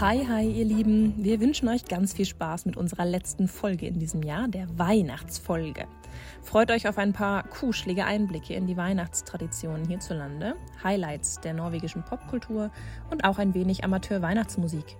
[0.00, 1.14] Hi, hi, ihr Lieben.
[1.18, 5.86] Wir wünschen euch ganz viel Spaß mit unserer letzten Folge in diesem Jahr, der Weihnachtsfolge.
[6.42, 12.70] Freut euch auf ein paar kuschelige Einblicke in die Weihnachtstraditionen hierzulande, Highlights der norwegischen Popkultur
[13.10, 14.96] und auch ein wenig Amateur-Weihnachtsmusik.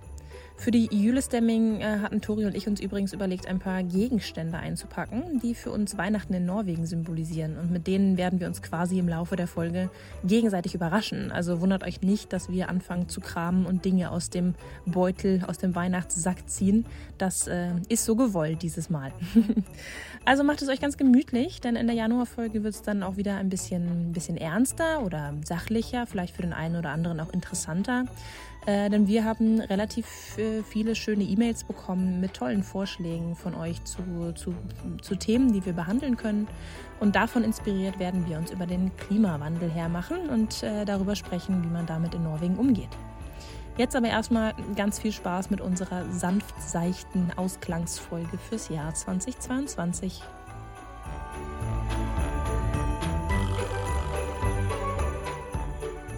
[0.55, 5.41] Für die Julestemming äh, hatten Tori und ich uns übrigens überlegt, ein paar Gegenstände einzupacken,
[5.41, 7.57] die für uns Weihnachten in Norwegen symbolisieren.
[7.57, 9.89] Und mit denen werden wir uns quasi im Laufe der Folge
[10.23, 11.31] gegenseitig überraschen.
[11.31, 14.55] Also wundert euch nicht, dass wir anfangen zu kramen und Dinge aus dem
[14.85, 16.85] Beutel, aus dem Weihnachtssack ziehen.
[17.17, 19.11] Das äh, ist so gewollt dieses Mal.
[20.25, 23.35] also macht es euch ganz gemütlich, denn in der Januarfolge wird es dann auch wieder
[23.35, 28.05] ein bisschen, ein bisschen ernster oder sachlicher, vielleicht für den einen oder anderen auch interessanter.
[28.65, 33.83] Äh, denn wir haben relativ äh, viele schöne E-Mails bekommen mit tollen Vorschlägen von euch
[33.83, 34.53] zu, zu,
[35.01, 36.47] zu Themen, die wir behandeln können.
[36.99, 41.67] Und davon inspiriert werden wir uns über den Klimawandel hermachen und äh, darüber sprechen, wie
[41.67, 42.89] man damit in Norwegen umgeht.
[43.75, 50.21] Jetzt aber erstmal ganz viel Spaß mit unserer sanft seichten Ausklangsfolge fürs Jahr 2022.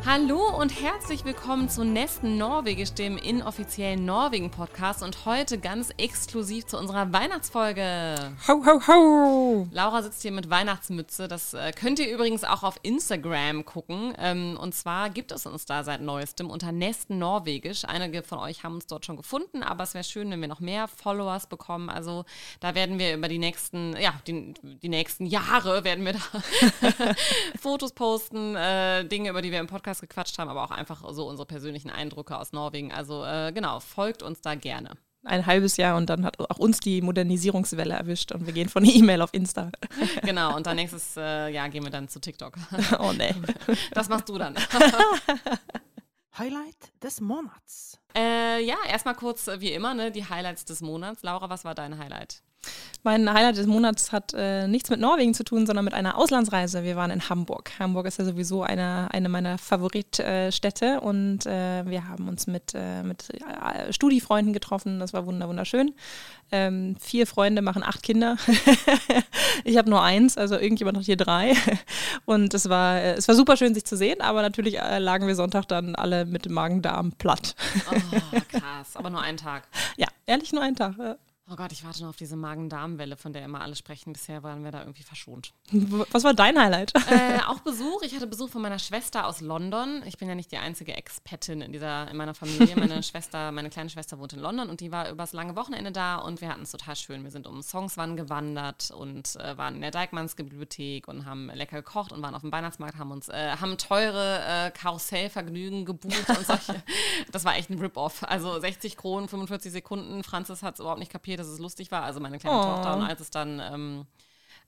[0.07, 6.77] Hallo und herzlich willkommen zu Nesten Norwegisch, dem inoffiziellen Norwegen-Podcast und heute ganz exklusiv zu
[6.77, 8.15] unserer Weihnachtsfolge.
[8.47, 9.67] Ho, ho, ho!
[9.71, 11.27] Laura sitzt hier mit Weihnachtsmütze.
[11.27, 14.13] Das äh, könnt ihr übrigens auch auf Instagram gucken.
[14.19, 17.83] Ähm, und zwar gibt es uns da seit neuestem unter Nesten Norwegisch.
[17.85, 20.59] Einige von euch haben uns dort schon gefunden, aber es wäre schön, wenn wir noch
[20.59, 21.89] mehr Followers bekommen.
[21.89, 22.25] Also
[22.59, 26.19] da werden wir über die nächsten, ja, die, die nächsten Jahre werden wir da
[27.59, 31.03] Fotos posten, äh, Dinge, über die wir im Podcast Podcast gequatscht haben, aber auch einfach
[31.13, 32.91] so unsere persönlichen Eindrücke aus Norwegen.
[32.91, 34.91] Also äh, genau, folgt uns da gerne.
[35.23, 38.85] Ein halbes Jahr und dann hat auch uns die Modernisierungswelle erwischt und wir gehen von
[38.85, 39.71] E-Mail auf Insta.
[40.23, 42.55] Genau, und dann nächstes äh, Jahr gehen wir dann zu TikTok.
[42.99, 43.33] Oh nee.
[43.91, 44.55] Das machst du dann.
[46.37, 47.99] Highlight des Monats.
[48.15, 51.23] Äh, ja, erstmal kurz wie immer, ne, die Highlights des Monats.
[51.23, 52.43] Laura, was war dein Highlight?
[53.05, 56.83] Mein Highlight des Monats hat äh, nichts mit Norwegen zu tun, sondern mit einer Auslandsreise.
[56.83, 57.69] Wir waren in Hamburg.
[57.77, 63.03] Hamburg ist ja sowieso eine, eine meiner Favoritstädte und äh, wir haben uns mit, äh,
[63.03, 64.99] mit äh, Studiefreunden getroffen.
[64.99, 65.93] Das war wunderschön.
[66.51, 68.37] Ähm, vier Freunde machen acht Kinder.
[69.63, 71.53] ich habe nur eins, also irgendjemand hat hier drei.
[72.25, 75.27] Und es war, äh, es war super schön, sich zu sehen, aber natürlich äh, lagen
[75.27, 77.55] wir Sonntag dann alle mit dem Magen-Darm platt.
[77.91, 79.67] Oh, krass, aber nur einen Tag.
[79.97, 80.95] Ja, ehrlich nur einen Tag.
[81.47, 84.13] Oh Gott, ich warte noch auf diese Magen-Darm-Welle, von der immer alle sprechen.
[84.13, 85.53] Bisher waren wir da irgendwie verschont.
[86.11, 86.91] Was war dein Highlight?
[87.07, 88.01] Äh, auch Besuch.
[88.01, 90.01] Ich hatte Besuch von meiner Schwester aus London.
[90.07, 92.75] Ich bin ja nicht die einzige Expatin in, dieser, in meiner Familie.
[92.75, 96.15] Meine Schwester, meine kleine Schwester wohnt in London und die war übers lange Wochenende da
[96.15, 97.23] und wir hatten es total schön.
[97.23, 102.11] Wir sind um Songswan gewandert und äh, waren in der Dijkmanns-Bibliothek und haben lecker gekocht
[102.11, 106.81] und waren auf dem Weihnachtsmarkt, haben uns äh, haben teure äh, Karussellvergnügen gebucht und solche.
[107.31, 108.23] das war echt ein Rip-Off.
[108.23, 110.23] Also 60 Kronen, 45 Sekunden.
[110.23, 112.63] Franzis hat es überhaupt nicht kapiert dass es lustig war, also meine kleine oh.
[112.63, 112.95] Tochter.
[112.95, 114.05] Und als es dann ähm,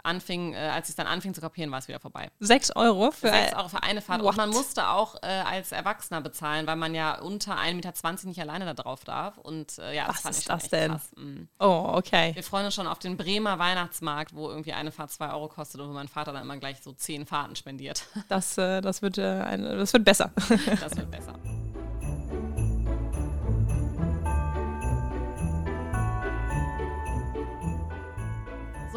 [0.04, 2.30] anfing, äh, als es dann anfing zu kapieren, war es wieder vorbei.
[2.40, 4.22] Sechs Euro für, Sechs Euro für eine Fahrt.
[4.22, 4.32] What?
[4.32, 8.42] Und man musste auch äh, als Erwachsener bezahlen, weil man ja unter 1,20 Meter nicht
[8.42, 9.38] alleine da drauf darf.
[9.38, 10.92] Und äh, ja, Was das fand ist ich das denn?
[10.92, 11.12] Krass.
[11.16, 11.48] Mhm.
[11.60, 12.34] Oh, okay.
[12.34, 15.82] Wir freuen uns schon auf den Bremer Weihnachtsmarkt, wo irgendwie eine Fahrt zwei Euro kostet
[15.82, 18.06] und wo mein Vater dann immer gleich so zehn Fahrten spendiert.
[18.30, 20.32] Das, äh, das, wird, äh, ein, das wird besser.
[20.82, 21.34] das wird besser.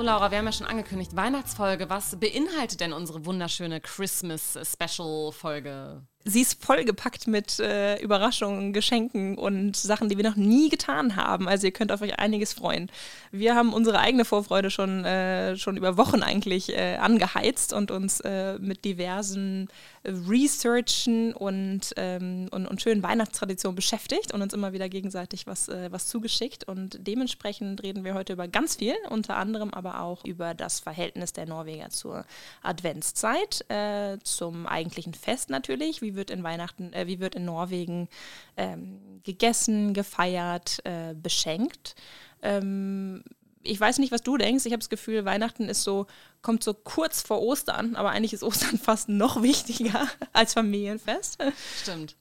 [0.00, 1.90] So, Laura, wir haben ja schon angekündigt, Weihnachtsfolge.
[1.90, 6.00] Was beinhaltet denn unsere wunderschöne Christmas-Special-Folge?
[6.24, 11.48] Sie ist vollgepackt mit äh, Überraschungen, Geschenken und Sachen, die wir noch nie getan haben.
[11.48, 12.90] Also ihr könnt auf euch einiges freuen.
[13.32, 18.20] Wir haben unsere eigene Vorfreude schon, äh, schon über Wochen eigentlich äh, angeheizt und uns
[18.20, 19.68] äh, mit diversen
[20.04, 25.92] Researchen und, ähm, und, und, schönen Weihnachtstraditionen beschäftigt und uns immer wieder gegenseitig was, äh,
[25.92, 26.64] was zugeschickt.
[26.64, 31.34] Und dementsprechend reden wir heute über ganz viel, unter anderem aber auch über das Verhältnis
[31.34, 32.24] der Norweger zur
[32.62, 37.44] Adventszeit, äh, zum eigentlichen Fest natürlich, wie wie wird in Weihnachten, äh, wie wird in
[37.44, 38.08] Norwegen
[38.56, 41.94] ähm, gegessen, gefeiert, äh, beschenkt.
[42.42, 43.22] Ähm,
[43.62, 44.64] ich weiß nicht, was du denkst.
[44.66, 46.06] Ich habe das Gefühl, Weihnachten ist so,
[46.42, 51.38] kommt so kurz vor Ostern, aber eigentlich ist Ostern fast noch wichtiger als Familienfest.
[51.82, 52.16] Stimmt.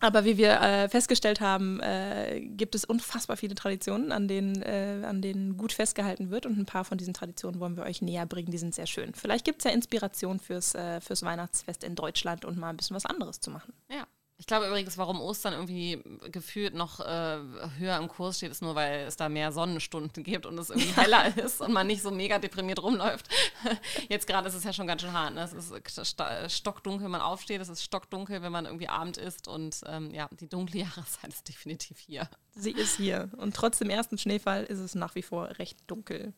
[0.00, 5.02] Aber wie wir äh, festgestellt haben, äh, gibt es unfassbar viele Traditionen, an denen, äh,
[5.04, 6.46] an denen gut festgehalten wird.
[6.46, 8.50] Und ein paar von diesen Traditionen wollen wir euch näher bringen.
[8.50, 9.14] Die sind sehr schön.
[9.14, 12.94] Vielleicht gibt es ja Inspiration fürs, äh, fürs Weihnachtsfest in Deutschland und mal ein bisschen
[12.94, 13.72] was anderes zu machen.
[13.90, 14.06] Ja,
[14.38, 16.00] ich glaube übrigens, warum Ostern irgendwie
[16.30, 17.38] gefühlt noch äh,
[17.76, 20.92] höher im Kurs steht, ist nur, weil es da mehr Sonnenstunden gibt und es irgendwie
[20.92, 23.28] heller ist und man nicht so mega deprimiert rumläuft.
[24.08, 25.34] Jetzt gerade ist es ja schon ganz schön hart.
[25.34, 25.42] Ne?
[25.42, 26.16] Es ist
[26.52, 30.28] stockdunkel, wenn man aufsteht, es ist stockdunkel, wenn man irgendwie Abend isst und ähm, ja,
[30.38, 32.28] die dunkle Jahreszeit ist definitiv hier.
[32.54, 36.32] Sie ist hier und trotz dem ersten Schneefall ist es nach wie vor recht dunkel.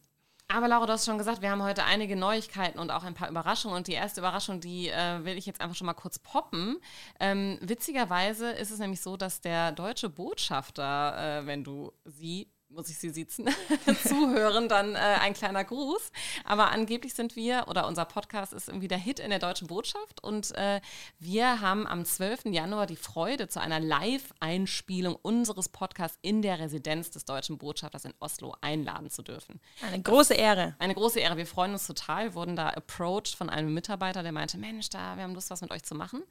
[0.52, 3.31] Aber Laura, du hast schon gesagt, wir haben heute einige Neuigkeiten und auch ein paar
[3.31, 3.76] Überraschungen.
[3.76, 6.79] Und die erste Überraschung, die äh, will ich jetzt einfach schon mal kurz poppen.
[7.20, 12.88] Ähm, witzigerweise ist es nämlich so, dass der deutsche Botschafter, äh, wenn du sie muss
[12.88, 13.49] ich Sie sitzen,
[14.08, 16.12] zuhören, dann äh, ein kleiner Gruß.
[16.44, 20.22] Aber angeblich sind wir, oder unser Podcast ist irgendwie der Hit in der deutschen Botschaft.
[20.22, 20.81] Und äh,
[21.19, 22.46] wir haben am 12.
[22.46, 28.14] Januar die Freude, zu einer Live-Einspielung unseres Podcasts in der Residenz des deutschen Botschafters in
[28.20, 29.61] Oslo einladen zu dürfen.
[29.82, 30.76] Eine große Ehre.
[30.78, 31.37] Eine große Ehre.
[31.37, 32.26] Wir freuen uns total.
[32.26, 35.61] Wir wurden da approached von einem Mitarbeiter, der meinte, Mensch, da, wir haben Lust, was
[35.61, 36.22] mit euch zu machen.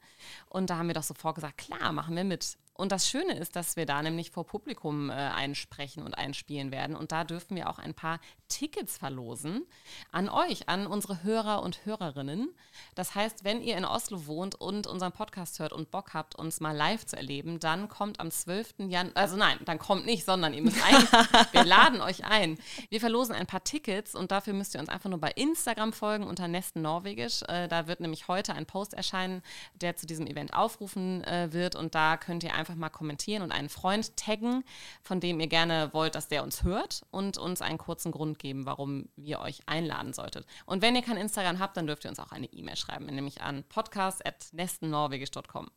[0.48, 2.56] Und da haben wir doch sofort gesagt, klar, machen wir mit.
[2.80, 6.96] Und das Schöne ist, dass wir da nämlich vor Publikum äh, einsprechen und einspielen werden.
[6.96, 9.66] Und da dürfen wir auch ein paar Tickets verlosen
[10.12, 12.48] an euch, an unsere Hörer und Hörerinnen.
[12.94, 16.60] Das heißt, wenn ihr in Oslo wohnt und unseren Podcast hört und Bock habt, uns
[16.60, 18.74] mal live zu erleben, dann kommt am 12.
[18.88, 20.94] Januar, also nein, dann kommt nicht, sondern ihr müsst ein,
[21.52, 22.58] wir laden euch ein.
[22.88, 26.24] Wir verlosen ein paar Tickets und dafür müsst ihr uns einfach nur bei Instagram folgen
[26.24, 27.42] unter Nesten Norwegisch.
[27.42, 29.42] Äh, da wird nämlich heute ein Post erscheinen,
[29.74, 33.42] der zu diesem Event aufrufen äh, wird und da könnt ihr einfach einfach mal kommentieren
[33.42, 34.64] und einen Freund taggen,
[35.02, 38.66] von dem ihr gerne wollt, dass der uns hört und uns einen kurzen Grund geben,
[38.66, 40.46] warum wir euch einladen solltet.
[40.66, 43.42] Und wenn ihr kein Instagram habt, dann dürft ihr uns auch eine E-Mail schreiben, nämlich
[43.42, 45.70] an podcast.nestennorwegisch.com.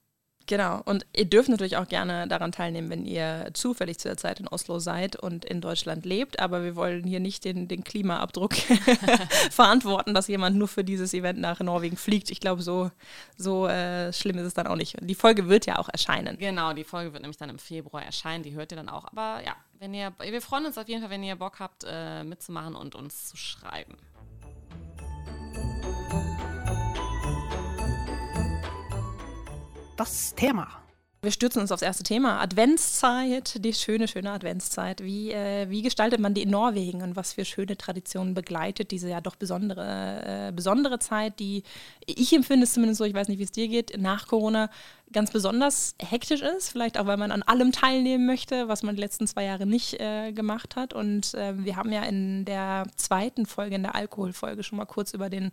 [0.46, 0.82] Genau.
[0.84, 4.48] Und ihr dürft natürlich auch gerne daran teilnehmen, wenn ihr zufällig zu der Zeit in
[4.48, 6.40] Oslo seid und in Deutschland lebt.
[6.40, 8.54] Aber wir wollen hier nicht den, den Klimaabdruck
[9.52, 12.30] verantworten, dass jemand nur für dieses Event nach Norwegen fliegt.
[12.30, 12.92] Ich glaube, so,
[13.38, 14.98] so äh, schlimm ist es dann auch nicht.
[15.02, 16.38] Die Folge wird ja auch erscheinen.
[16.38, 18.44] Genau, die Folge wird nämlich dann im Februar erscheinen.
[18.44, 19.06] Die hört ihr dann auch.
[19.06, 22.24] Aber ja, wenn ihr, wir freuen uns auf jeden Fall, wenn ihr Bock habt, äh,
[22.24, 23.98] mitzumachen und uns zu schreiben.
[29.98, 30.84] Das Thema.
[31.24, 32.42] Wir stürzen uns aufs erste Thema.
[32.42, 35.02] Adventszeit, die schöne, schöne Adventszeit.
[35.02, 39.08] Wie, äh, wie gestaltet man die in Norwegen und was für schöne Traditionen begleitet diese
[39.08, 41.64] ja doch besondere, äh, besondere Zeit, die
[42.06, 44.70] ich empfinde es zumindest so, ich weiß nicht, wie es dir geht, nach Corona
[45.14, 49.02] ganz besonders hektisch ist, vielleicht auch, weil man an allem teilnehmen möchte, was man die
[49.02, 50.94] letzten zwei Jahre nicht äh, gemacht hat.
[50.94, 55.14] Und äh, wir haben ja in der zweiten Folge, in der Alkoholfolge, schon mal kurz
[55.14, 55.52] über den,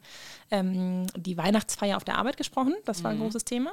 [0.50, 2.74] ähm, die Weihnachtsfeier auf der Arbeit gesprochen.
[2.84, 3.22] Das war ein mhm.
[3.22, 3.70] großes Thema.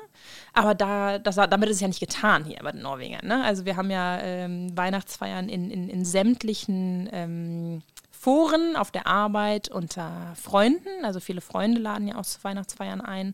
[0.54, 3.26] Aber da, das, damit ist es ja nicht getan hier bei den Norwegern.
[3.26, 3.44] Ne?
[3.44, 7.82] Also wir haben ja ähm, Weihnachtsfeiern in, in, in sämtlichen ähm,
[8.20, 11.04] Foren auf der Arbeit unter Freunden.
[11.04, 13.34] Also viele Freunde laden ja auch zu Weihnachtsfeiern ein.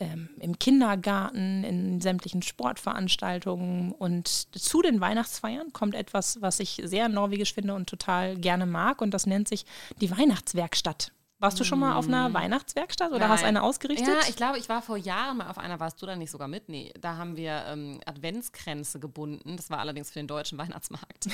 [0.00, 3.92] Ähm, Im Kindergarten, in sämtlichen Sportveranstaltungen.
[3.92, 9.00] Und zu den Weihnachtsfeiern kommt etwas, was ich sehr norwegisch finde und total gerne mag.
[9.00, 9.66] Und das nennt sich
[10.00, 11.12] die Weihnachtswerkstatt.
[11.44, 12.32] Warst du schon mal auf einer mm.
[12.32, 13.28] Weihnachtswerkstatt oder Nein.
[13.28, 14.08] hast eine ausgerichtet?
[14.08, 15.78] Ja, ich glaube, ich war vor Jahren mal auf einer.
[15.78, 16.70] Warst du da nicht sogar mit?
[16.70, 19.58] Nee, da haben wir ähm, Adventskränze gebunden.
[19.58, 21.28] Das war allerdings für den deutschen Weihnachtsmarkt.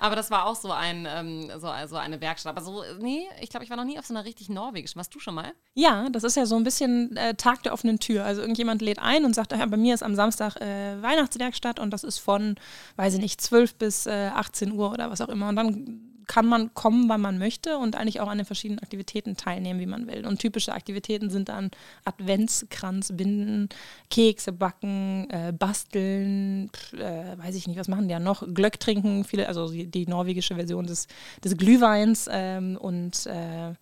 [0.00, 2.54] Aber das war auch so, ein, ähm, so also eine Werkstatt.
[2.54, 4.98] Aber so, nee, ich glaube, ich war noch nie auf so einer richtig norwegischen.
[4.98, 5.54] Warst du schon mal?
[5.72, 8.26] Ja, das ist ja so ein bisschen äh, Tag der offenen Tür.
[8.26, 11.90] Also irgendjemand lädt ein und sagt, ja, bei mir ist am Samstag äh, Weihnachtswerkstatt und
[11.90, 12.56] das ist von,
[12.96, 15.48] weiß ich nicht, 12 bis äh, 18 Uhr oder was auch immer.
[15.48, 19.36] Und dann kann man kommen, wann man möchte und eigentlich auch an den verschiedenen Aktivitäten
[19.36, 20.26] teilnehmen, wie man will.
[20.26, 21.70] Und typische Aktivitäten sind dann
[22.04, 23.68] Adventskranz binden,
[24.10, 28.42] Kekse backen, äh, basteln, äh, weiß ich nicht, was machen die ja noch?
[28.54, 31.06] Glöck trinken, viele, also die, die norwegische Version des,
[31.42, 33.74] des Glühweins ähm, und äh,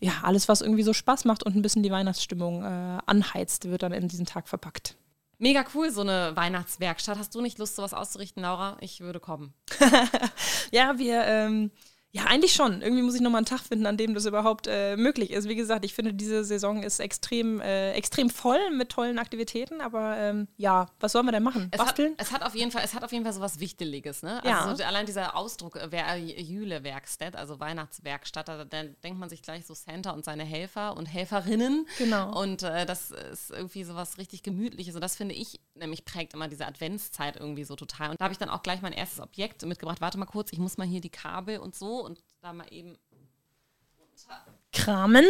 [0.00, 3.82] ja, alles, was irgendwie so Spaß macht und ein bisschen die Weihnachtsstimmung äh, anheizt, wird
[3.82, 4.96] dann in diesen Tag verpackt.
[5.38, 7.16] Mega cool, so eine Weihnachtswerkstatt.
[7.16, 8.76] Hast du nicht Lust, sowas auszurichten, Laura?
[8.80, 9.54] Ich würde kommen.
[10.72, 11.70] ja, wir ähm,
[12.10, 12.80] ja, eigentlich schon.
[12.80, 15.46] Irgendwie muss ich nochmal einen Tag finden, an dem das überhaupt äh, möglich ist.
[15.46, 20.16] Wie gesagt, ich finde, diese Saison ist extrem, äh, extrem voll mit tollen Aktivitäten, aber
[20.16, 21.68] ähm, ja, was sollen wir denn machen?
[21.70, 22.12] Es Basteln?
[22.12, 24.42] Hat, es hat auf jeden Fall, es hat auf jeden Fall so was Wichteliges, ne?
[24.42, 24.76] Also ja.
[24.76, 29.74] so, allein dieser Ausdruck äh, Jüle-Werkstatt, also Weihnachtswerkstatt, da, da, denkt man sich gleich so
[29.74, 31.86] Santa und seine Helfer und Helferinnen.
[31.98, 32.40] Genau.
[32.40, 34.94] Und äh, das ist irgendwie so was richtig Gemütliches.
[34.94, 38.10] Und das finde ich nämlich prägt immer diese Adventszeit irgendwie so total.
[38.10, 40.00] Und da habe ich dann auch gleich mein erstes Objekt mitgebracht.
[40.00, 42.98] Warte mal kurz, ich muss mal hier die Kabel und so und da mal eben.
[44.72, 45.24] Kramen,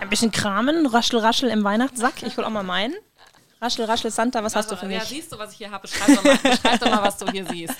[0.00, 2.22] ein bisschen kramen, raschel, raschel im Weihnachtssack.
[2.22, 2.94] Ich hol auch mal meinen.
[3.60, 4.98] Raschel, raschel, Santa, was also, hast du für mich?
[4.98, 5.82] Ja, siehst du, was ich hier habe?
[5.82, 7.74] Beschreib doch, mal, beschreib doch mal, was du hier siehst.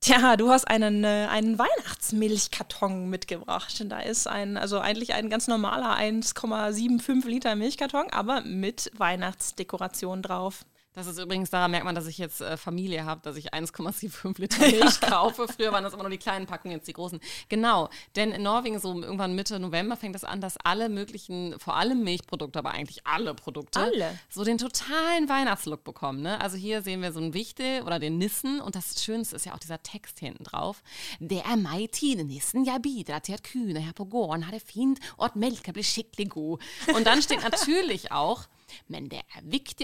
[0.00, 3.84] Tja, du hast einen, äh, einen Weihnachtsmilchkarton mitgebracht.
[3.86, 10.64] Da ist ein, also eigentlich ein ganz normaler 1,75 Liter Milchkarton, aber mit Weihnachtsdekoration drauf.
[10.98, 14.38] Das ist übrigens, daran merkt man, dass ich jetzt äh, Familie habe, dass ich 1,75
[14.40, 15.46] Liter Milch kaufe.
[15.46, 17.20] Früher waren das immer nur die kleinen Packungen, jetzt die großen.
[17.48, 21.56] Genau, denn in Norwegen so irgendwann Mitte November fängt es das an, dass alle möglichen,
[21.60, 24.18] vor allem Milchprodukte, aber eigentlich alle Produkte, alle.
[24.28, 26.20] so den totalen Weihnachtslook bekommen.
[26.20, 26.40] Ne?
[26.40, 29.54] Also hier sehen wir so ein Wichte oder den Nissen und das Schönste ist ja
[29.54, 30.82] auch dieser Text hinten drauf.
[31.20, 35.36] Der mig Nissen ja bidrar till att kuna här på gården hade fint och att
[35.36, 36.60] mjölken blir skicklig god.
[36.92, 38.48] Und dann steht natürlich auch,
[38.86, 39.22] men det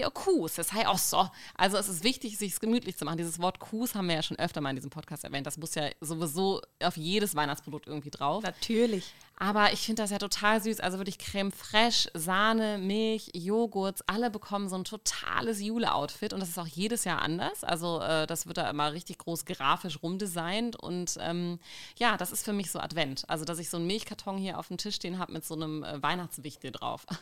[0.03, 1.27] att kus, das heißt auch so.
[1.55, 3.17] Also es ist wichtig, sich gemütlich zu machen.
[3.17, 5.47] Dieses Wort Kus haben wir ja schon öfter mal in diesem Podcast erwähnt.
[5.47, 8.43] Das muss ja sowieso auf jedes Weihnachtsprodukt irgendwie drauf.
[8.43, 9.13] Natürlich.
[9.37, 10.79] Aber ich finde das ja total süß.
[10.79, 16.49] Also wirklich Creme fraiche, Sahne, Milch, Joghurt, alle bekommen so ein totales Jule-Outfit und das
[16.49, 17.63] ist auch jedes Jahr anders.
[17.63, 21.59] Also äh, das wird da immer richtig groß grafisch rumdesignt und ähm,
[21.97, 23.25] ja, das ist für mich so Advent.
[23.27, 25.83] Also dass ich so einen Milchkarton hier auf dem Tisch stehen habe mit so einem
[25.83, 27.05] äh, Weihnachtswichtel drauf.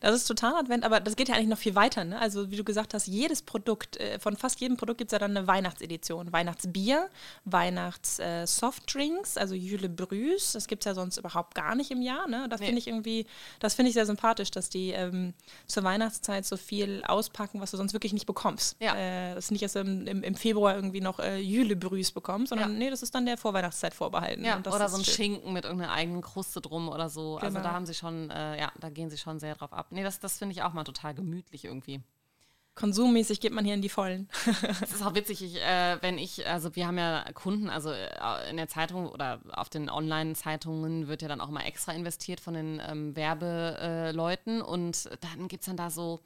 [0.00, 2.04] Das ist total Advent, aber das geht ja eigentlich noch viel weiter.
[2.04, 2.18] Ne?
[2.18, 5.18] Also wie du gesagt hast, jedes Produkt, äh, von fast jedem Produkt gibt es ja
[5.18, 6.32] dann eine Weihnachtsedition.
[6.32, 7.08] Weihnachtsbier,
[7.44, 12.02] Weihnachts-Softdrinks, äh, also Jule Brüs, das gibt es ja sonst überhaupt überhaupt gar nicht im
[12.02, 12.28] Jahr.
[12.28, 12.46] Ne?
[12.48, 12.66] Das nee.
[12.66, 13.26] finde ich irgendwie,
[13.60, 15.34] das finde ich sehr sympathisch, dass die ähm,
[15.66, 18.76] zur Weihnachtszeit so viel auspacken, was du sonst wirklich nicht bekommst.
[18.80, 18.94] Ja.
[18.94, 22.72] Äh, das ist nicht erst im, im, im, Februar irgendwie noch äh, Jülebrüs bekommst, sondern
[22.72, 22.78] ja.
[22.78, 24.44] nee, das ist dann der Vorweihnachtszeit vorbehalten.
[24.44, 25.14] Ja, oder so ein schön.
[25.14, 27.36] Schinken mit irgendeiner eigenen Kruste drum oder so.
[27.36, 27.58] Also genau.
[27.58, 29.86] Also da haben sie schon, äh, ja, da gehen sie schon sehr drauf ab.
[29.90, 32.00] Nee, das, das finde ich auch mal total gemütlich irgendwie
[32.74, 34.28] konsummäßig geht man hier in die Vollen.
[34.82, 38.50] Es ist auch witzig, ich, äh, wenn ich, also wir haben ja Kunden, also äh,
[38.50, 42.54] in der Zeitung oder auf den Online-Zeitungen wird ja dann auch mal extra investiert von
[42.54, 46.20] den ähm, Werbeleuten und dann gibt es dann da so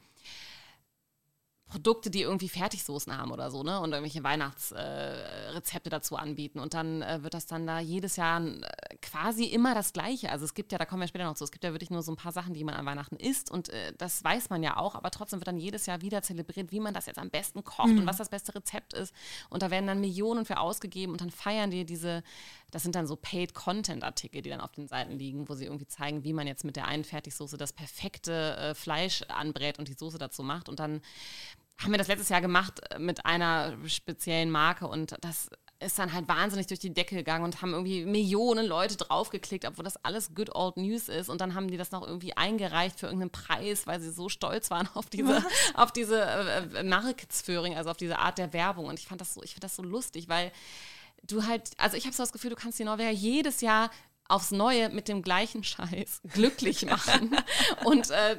[1.68, 3.80] Produkte, die irgendwie Fertigsoßen haben oder so, ne?
[3.80, 6.60] Und irgendwelche Weihnachtsrezepte äh, dazu anbieten.
[6.60, 8.62] Und dann äh, wird das dann da jedes Jahr äh,
[9.02, 10.30] quasi immer das Gleiche.
[10.30, 12.02] Also es gibt ja, da kommen wir später noch zu, es gibt ja wirklich nur
[12.02, 13.50] so ein paar Sachen, die man an Weihnachten isst.
[13.50, 16.70] Und äh, das weiß man ja auch, aber trotzdem wird dann jedes Jahr wieder zelebriert,
[16.70, 17.98] wie man das jetzt am besten kocht mhm.
[17.98, 19.12] und was das beste Rezept ist.
[19.50, 22.22] Und da werden dann Millionen für ausgegeben und dann feiern die diese,
[22.70, 26.22] das sind dann so Paid-Content-Artikel, die dann auf den Seiten liegen, wo sie irgendwie zeigen,
[26.22, 30.18] wie man jetzt mit der einen Fertigsoße das perfekte äh, Fleisch anbrät und die Soße
[30.18, 30.68] dazu macht.
[30.68, 31.00] Und dann
[31.78, 36.12] haben wir das letztes Jahr gemacht äh, mit einer speziellen Marke und das ist dann
[36.12, 40.34] halt wahnsinnig durch die Decke gegangen und haben irgendwie Millionen Leute draufgeklickt, obwohl das alles
[40.34, 41.28] good old news ist.
[41.28, 44.70] Und dann haben die das noch irgendwie eingereicht für irgendeinen Preis, weil sie so stolz
[44.70, 48.86] waren auf diese, auf diese äh, äh, Marketsführung, also auf diese Art der Werbung.
[48.86, 50.50] Und ich fand das so, ich finde das so lustig, weil
[51.22, 53.90] du halt, also ich habe so das Gefühl, du kannst die Norweger jedes Jahr
[54.28, 57.36] aufs Neue mit dem gleichen Scheiß glücklich machen.
[57.84, 58.36] und äh,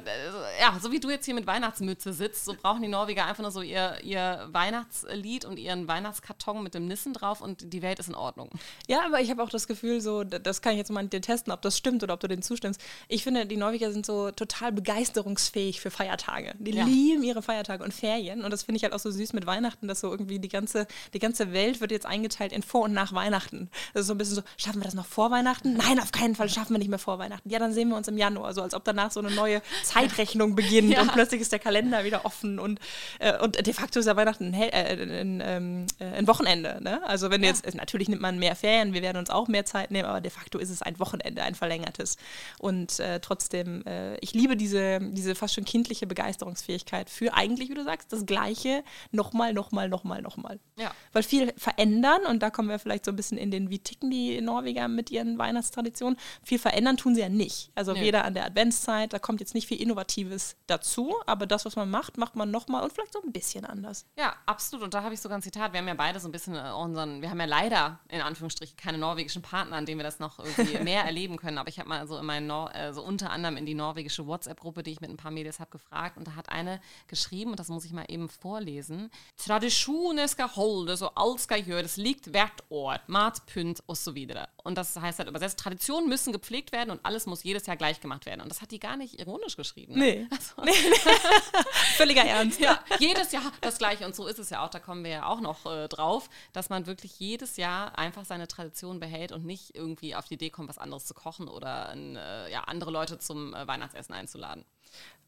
[0.60, 3.50] ja, so wie du jetzt hier mit Weihnachtsmütze sitzt, so brauchen die Norweger einfach nur
[3.50, 8.08] so ihr, ihr Weihnachtslied und ihren Weihnachtskarton mit dem Nissen drauf und die Welt ist
[8.08, 8.50] in Ordnung.
[8.86, 11.52] Ja, aber ich habe auch das Gefühl, so, das kann ich jetzt mal dir testen,
[11.52, 12.80] ob das stimmt oder ob du denen zustimmst.
[13.08, 16.54] Ich finde, die Norweger sind so total begeisterungsfähig für Feiertage.
[16.58, 16.84] Die ja.
[16.84, 18.44] lieben ihre Feiertage und Ferien.
[18.44, 20.86] Und das finde ich halt auch so süß mit Weihnachten, dass so irgendwie die ganze,
[21.14, 23.70] die ganze Welt wird jetzt eingeteilt in vor und nach Weihnachten.
[23.94, 25.77] Das ist so ein bisschen so, schaffen wir das noch vor Weihnachten?
[25.78, 27.48] Nein, auf keinen Fall schaffen wir nicht mehr vor Weihnachten.
[27.48, 30.54] Ja, dann sehen wir uns im Januar, so als ob danach so eine neue Zeitrechnung
[30.54, 31.02] beginnt ja.
[31.02, 32.80] und plötzlich ist der Kalender wieder offen und,
[33.20, 36.78] äh, und de facto ist ja Weihnachten ein, äh, ein, ähm, äh, ein Wochenende.
[36.82, 37.00] Ne?
[37.06, 37.48] Also wenn ja.
[37.48, 40.30] jetzt, natürlich nimmt man mehr Ferien, wir werden uns auch mehr Zeit nehmen, aber de
[40.30, 42.16] facto ist es ein Wochenende, ein verlängertes.
[42.58, 47.74] Und äh, trotzdem, äh, ich liebe diese, diese fast schon kindliche Begeisterungsfähigkeit für eigentlich, wie
[47.74, 48.82] du sagst, das Gleiche
[49.12, 50.58] nochmal, nochmal, nochmal, nochmal.
[50.76, 50.92] Ja.
[51.12, 54.10] Weil viel verändern und da kommen wir vielleicht so ein bisschen in den, wie ticken
[54.10, 56.16] die Norweger mit ihren Weihnachts Weihnachtstradition.
[56.42, 57.70] Viel verändern tun sie ja nicht.
[57.74, 58.02] Also nee.
[58.02, 61.90] weder an der Adventszeit, da kommt jetzt nicht viel Innovatives dazu, aber das, was man
[61.90, 64.06] macht, macht man nochmal und vielleicht so ein bisschen anders.
[64.16, 64.84] Ja, absolut.
[64.84, 65.72] Und da habe ich sogar ein Zitat.
[65.72, 68.76] Wir haben ja beide so ein bisschen äh, unseren, wir haben ja leider in Anführungsstrichen
[68.76, 71.58] keine norwegischen Partner, an denen wir das noch irgendwie mehr erleben können.
[71.58, 74.26] Aber ich habe mal so in meinen, Nor äh, so unter anderem in die norwegische
[74.26, 76.16] WhatsApp-Gruppe, die ich mit ein paar Mädels habe, gefragt.
[76.16, 81.02] Und da hat eine geschrieben, und das muss ich mal eben vorlesen: Tradisjoner skal holdes
[81.02, 83.00] og alt skal gjøres likt hvert år.
[83.06, 84.48] Mat, pynt og så videre.
[84.64, 88.00] Und das heißt halt übersetzt, Traditionen müssen gepflegt werden und alles muss jedes Jahr gleich
[88.00, 88.40] gemacht werden.
[88.40, 89.94] Und das hat die gar nicht ironisch geschrieben.
[89.94, 89.98] Ne?
[89.98, 90.26] Nee.
[90.38, 90.72] Also, nee.
[91.96, 92.60] Völliger Ernst.
[92.60, 94.06] Ja, jedes Jahr das Gleiche.
[94.06, 96.70] Und so ist es ja auch, da kommen wir ja auch noch äh, drauf, dass
[96.70, 100.68] man wirklich jedes Jahr einfach seine Tradition behält und nicht irgendwie auf die Idee kommt,
[100.68, 104.64] was anderes zu kochen oder äh, ja, andere Leute zum äh, Weihnachtsessen einzuladen.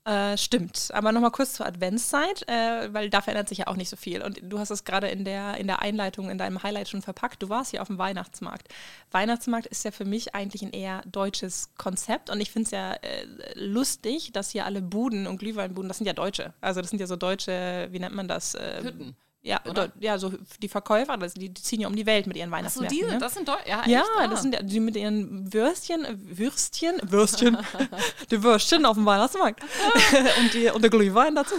[0.04, 0.88] Äh, stimmt.
[0.94, 4.22] Aber nochmal kurz zur Adventszeit, äh, weil da verändert sich ja auch nicht so viel.
[4.22, 7.42] Und du hast es gerade in der, in der Einleitung, in deinem Highlight schon verpackt.
[7.42, 8.68] Du warst hier auf dem Weihnachtsmarkt.
[9.10, 12.30] Weihnachtsmarkt ist ja für mich eigentlich ein eher deutsches Konzept.
[12.30, 16.06] Und ich finde es ja äh, lustig, dass hier alle Buden und Glühweinbuden, das sind
[16.06, 16.54] ja Deutsche.
[16.62, 18.54] Also das sind ja so deutsche, wie nennt man das?
[18.54, 19.16] Hütten.
[19.42, 19.90] Ja, Oder?
[19.98, 22.98] ja, so die Verkäufer, das, die, die ziehen ja um die Welt mit ihren Weihnachtsmärkten.
[22.98, 23.18] diese, ne?
[23.18, 24.08] das sind Deu ja, Ja, echt?
[24.18, 24.26] Ah.
[24.28, 26.06] das sind die mit ihren Würstchen,
[26.36, 27.56] Würstchen, Würstchen,
[28.30, 29.62] die Würstchen auf dem Weihnachtsmarkt
[30.40, 31.54] und, die, und der Glühwein dazu.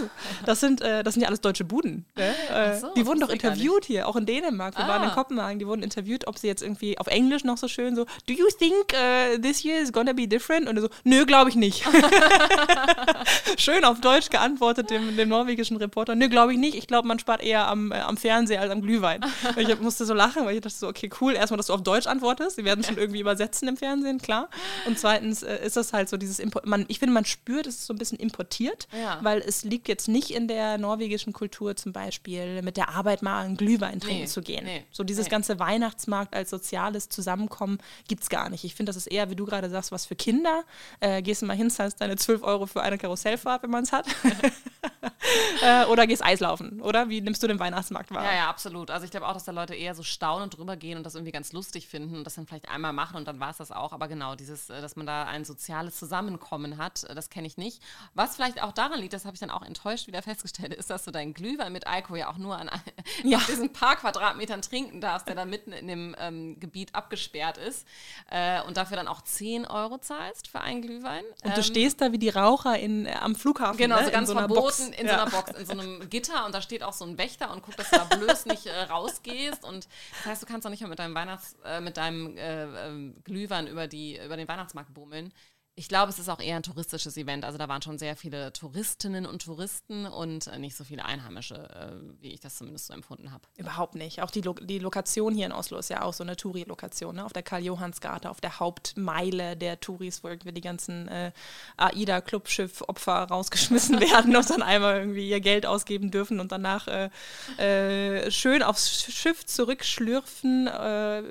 [0.46, 2.06] Das sind, äh, das sind ja alles deutsche Buden.
[2.14, 2.32] Ne?
[2.54, 4.78] Äh, so, die wussten doch interviewt hier, auch in Dänemark.
[4.78, 5.14] Wir waren in Ah.
[5.14, 8.32] Kopenhagen, die wurden interviewt, ob sie jetzt irgendwie auf Englisch noch so schön so, do
[8.32, 10.68] you think uh, this year is gonna be different?
[10.68, 11.84] Und so, nö, glaube ich nicht.
[13.58, 16.76] schön auf Deutsch geantwortet dem, dem norwegischen Reporter, nö, glaube ich nicht.
[16.76, 19.20] Ich glaube, man spart eher am, äh, am Fernseher als am Glühwein.
[19.56, 21.82] Und ich musste so lachen, weil ich dachte so, okay, cool, erstmal, dass du auf
[21.82, 22.56] Deutsch antwortest.
[22.56, 24.48] Sie werden schon irgendwie übersetzen im Fernsehen, klar.
[24.86, 26.66] Und zweitens äh, ist das halt so dieses Import.
[26.66, 29.18] Man, ich finde, man spürt, es ist so ein bisschen importiert, Ja.
[29.22, 33.44] weil es liegt jetzt nicht in der norwegischen Kultur zum Beispiel, mit der Arbeit mal
[33.44, 34.64] einen Glühwein trinken Nee, zu gehen.
[34.64, 35.30] nee, so dieses nee.
[35.30, 38.64] ganze Weihnachtsmarkt als soziales Zusammenkommen gibt es gar nicht.
[38.64, 40.62] Ich finde, das ist eher, wie du gerade sagst, was für Kinder.
[41.00, 43.92] Äh, gehst du mal hin, zahlst deine 12 Euro für eine Karussellfahrt, wenn man es
[43.92, 44.06] hat.
[45.62, 47.08] äh, oder gehst Eislaufen, oder?
[47.08, 48.24] Wie nimmst du den Weihnachtsmarkt wahr?
[48.24, 48.90] Ja, ja, absolut.
[48.90, 51.32] Also ich glaube auch, dass da Leute eher so staunend drüber gehen und das irgendwie
[51.32, 53.92] ganz lustig finden und das dann vielleicht einmal machen und dann war es das auch.
[53.92, 57.56] Aber genau, dieses, äh, dass man da ein soziales Zusammenkommen hat, äh, das kenne ich
[57.56, 57.82] nicht.
[58.14, 61.04] Was vielleicht auch daran liegt, das habe ich dann auch enttäuscht wieder festgestellt, ist, dass
[61.04, 62.68] du deinen Glühwein mit Alkohol ja auch nur an
[63.24, 63.38] Ja.
[63.38, 67.86] auf diesen paar Quadratmetern trinken darfst, der da mitten in dem ähm, Gebiet abgesperrt ist
[68.30, 71.24] äh, und dafür dann auch 10 Euro zahlst für einen Glühwein.
[71.44, 73.76] Und du Ähm, stehst da wie die Raucher in, äh, am Flughafen.
[73.78, 74.06] Genau, ne?
[74.06, 74.78] so ganz in so verboten Box.
[74.80, 75.14] in ja.
[75.14, 77.62] so einer Box, in so einem Gitter und da steht auch so ein Wächter und
[77.62, 79.64] guckt, dass du da bloß nicht äh, rausgehst.
[79.64, 82.86] Und das heißt, du kannst doch nicht mehr mit deinem Weihnachts-, äh, mit deinem äh,
[82.86, 85.32] ähm, Glühwein über, die, über den Weihnachtsmarkt bummeln.
[85.74, 87.46] Ich glaube, es ist auch eher ein touristisches Event.
[87.46, 91.54] Also da waren schon sehr viele Touristinnen und Touristen und äh, nicht so viele Einheimische,
[91.54, 93.44] äh, wie ich das zumindest so empfunden habe.
[93.56, 94.20] Überhaupt nicht.
[94.20, 97.24] Auch die, Lo die Lokation hier in Oslo ist ja auch so eine Touri-Lokation, ne?
[97.24, 101.32] auf der Karl-Johans-Gate, auf der Hauptmeile der Touris, wo irgendwie die ganzen äh,
[101.78, 107.08] AIDA-Clubschiff-Opfer rausgeschmissen werden und dann einmal irgendwie ihr Geld ausgeben dürfen und danach äh,
[107.56, 111.22] äh, schön aufs Schiff zurückschlürfen, äh,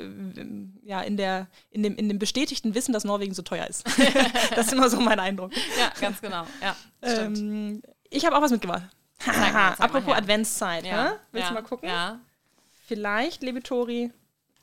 [0.83, 3.86] ja, in, der, in, dem, in dem bestätigten Wissen, dass Norwegen so teuer ist.
[4.55, 5.51] das ist immer so mein Eindruck.
[5.77, 6.45] Ja, ganz genau.
[6.61, 6.75] Ja.
[7.01, 8.83] Ähm, ich habe auch was mitgebracht.
[9.25, 10.15] mal, zeig mal Apropos.
[10.15, 11.11] Adventszeit, ja.
[11.11, 11.15] hä?
[11.31, 11.47] willst ja.
[11.50, 11.89] du mal gucken?
[11.89, 12.19] Ja.
[12.88, 14.11] Vielleicht, liebe Tori,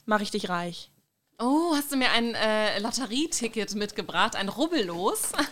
[0.05, 0.91] mache ich dich reich.
[1.39, 5.33] Oh, hast du mir ein äh, Lotterieticket mitgebracht, ein Rubbellos?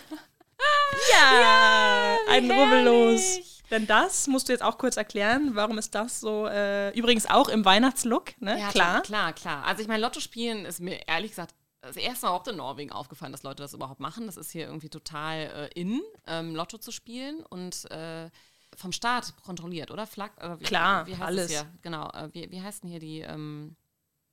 [1.12, 3.40] Ja, ein wie Rubbellos.
[3.70, 5.50] Denn das musst du jetzt auch kurz erklären.
[5.54, 6.46] Warum ist das so?
[6.46, 8.58] Äh, übrigens auch im Weihnachtslook, ne?
[8.58, 9.02] Ja, Klar.
[9.02, 9.64] Klar, klar.
[9.64, 11.54] Also ich meine, Lotto spielen ist mir ehrlich gesagt
[11.86, 14.26] das erste Mal überhaupt in Norwegen aufgefallen, dass Leute das überhaupt machen.
[14.26, 18.30] Das ist hier irgendwie total äh, in, ähm, Lotto zu spielen und äh,
[18.74, 20.06] vom Staat kontrolliert, oder?
[20.06, 21.64] Flag, äh, wie, Klar, wie heißt alles.
[21.82, 22.10] Genau.
[22.10, 23.20] Äh, wie, wie heißt denn hier die?
[23.20, 23.76] Ähm,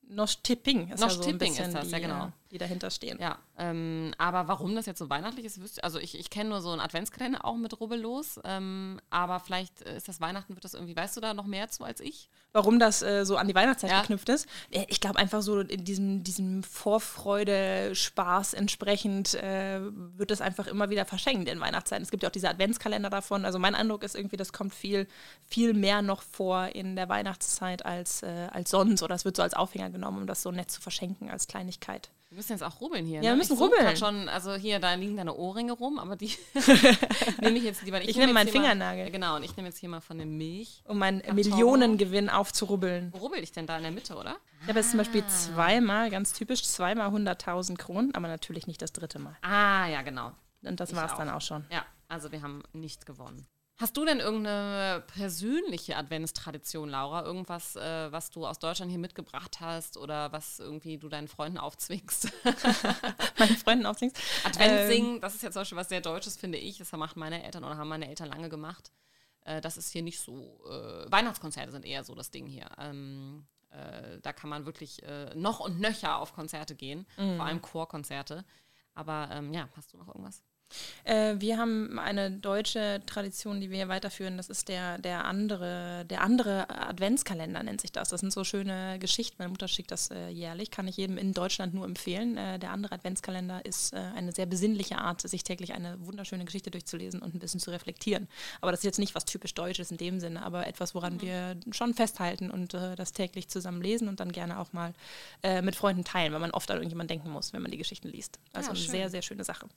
[0.05, 2.27] Nosh Tipping ist ja Nosh so ein bisschen ist das, die, ja, genau.
[2.27, 3.17] äh, die dahinter stehen.
[3.21, 6.61] ja, ähm, aber warum das jetzt so weihnachtlich ist, wüsste also ich, ich kenne nur
[6.61, 10.73] so einen Adventskalender auch mit Rubbellos, ähm, aber vielleicht äh, ist das Weihnachten, wird das
[10.73, 12.29] irgendwie, weißt du da noch mehr zu als ich?
[12.55, 14.01] Warum das äh, so an die Weihnachtszeit Ja.
[14.01, 14.47] geknüpft ist.
[14.69, 21.05] Ich glaube einfach so in diesem, diesem Vorfreude-Spaß entsprechend äh, wird das einfach immer wieder
[21.05, 22.03] verschenkt in Weihnachtszeiten.
[22.03, 23.43] Es gibt ja auch diese Adventskalender davon.
[23.45, 25.07] Also mein Eindruck ist irgendwie, das kommt viel,
[25.47, 29.01] viel mehr noch vor in der Weihnachtszeit als, äh, als sonst.
[29.01, 32.11] Oder es wird so als Aufhänger genommen, um das so nett zu verschenken als Kleinigkeit.
[32.34, 33.17] Wir müssen jetzt auch rubbeln hier.
[33.17, 33.36] Ja, wir ne?
[33.38, 33.96] müssen ich rubbeln.
[33.96, 36.32] schon, also hier, da liegen deine Ohrringe rum, aber die
[37.41, 38.10] nehme ich jetzt lieber nicht.
[38.10, 39.12] Ich nehm nehme meinen hier mal- Fingernagel.
[39.12, 40.82] Genau, und ich nehme jetzt hier mal von der Milch.
[40.88, 41.22] Um meinen.
[41.34, 43.13] Millionengewinn aufzurubbeln.
[43.13, 44.38] Wo rubbel ich denn da in der Mitte, oder?
[44.63, 45.04] Ich habe jetzt zum Ah.
[45.04, 49.36] Beispiel zweimal, ganz typisch, zweimal 100.000 Kronen, aber natürlich nicht das dritte Mal.
[49.43, 50.32] Ah, ja, genau.
[50.63, 51.65] Und das Ich war es dann auch schon.
[51.69, 53.46] Ja, also wir haben nicht gewonnen.
[53.77, 57.23] Hast du denn irgendeine persönliche Adventstradition, Laura?
[57.25, 61.57] Irgendwas, äh, was du aus Deutschland hier mitgebracht hast oder was irgendwie du deinen Freunden
[61.57, 62.31] aufzwingst?
[63.39, 64.17] Meinen Freunden aufsingst.
[64.43, 66.77] Advent Ähm, das ist ja zum Beispiel was sehr Deutsches, finde ich.
[66.77, 68.91] Das machen meine Eltern oder haben meine Eltern lange gemacht.
[69.41, 70.62] Äh, das ist hier nicht so.
[70.69, 72.69] Äh, Weihnachtskonzerte sind eher so das Ding hier.
[72.77, 77.38] Ähm, äh, da kann man wirklich äh, noch und nöcher auf Konzerte gehen, Mhm.
[77.38, 78.45] vor allem Chorkonzerte.
[78.93, 80.43] Aber ähm, ja, hast du noch irgendwas?
[81.03, 84.38] Äh, wir haben eine deutsche Tradition, die wir hier weiterführen.
[84.38, 88.09] Das ist der, der andere, der andere Adventskalender nennt sich das.
[88.09, 89.36] Das sind so schöne Geschichten.
[89.39, 90.71] Meine Mutter schickt das äh, jährlich.
[90.71, 92.38] Kann ich jedem in Deutschland nur empfehlen.
[92.38, 96.71] Äh, der andere Adventskalender ist äh, eine sehr besinnliche Art, sich täglich eine wunderschöne Geschichte
[96.71, 98.27] durchzulesen und ein bisschen zu reflektieren.
[98.62, 101.55] Aber das ist jetzt nicht was typisch Deutsches in dem Sinne, aber etwas, woran wir
[101.71, 104.93] schon festhalten und äh, das täglich zusammen lesen und dann gerne auch mal
[105.41, 108.09] äh, mit Freunden teilen, weil man oft an irgendjemanden denken muss, wenn man die Geschichten
[108.09, 108.39] liest.
[108.53, 108.91] Also Ja, eine schön.
[108.91, 109.67] sehr, sehr schöne Sache.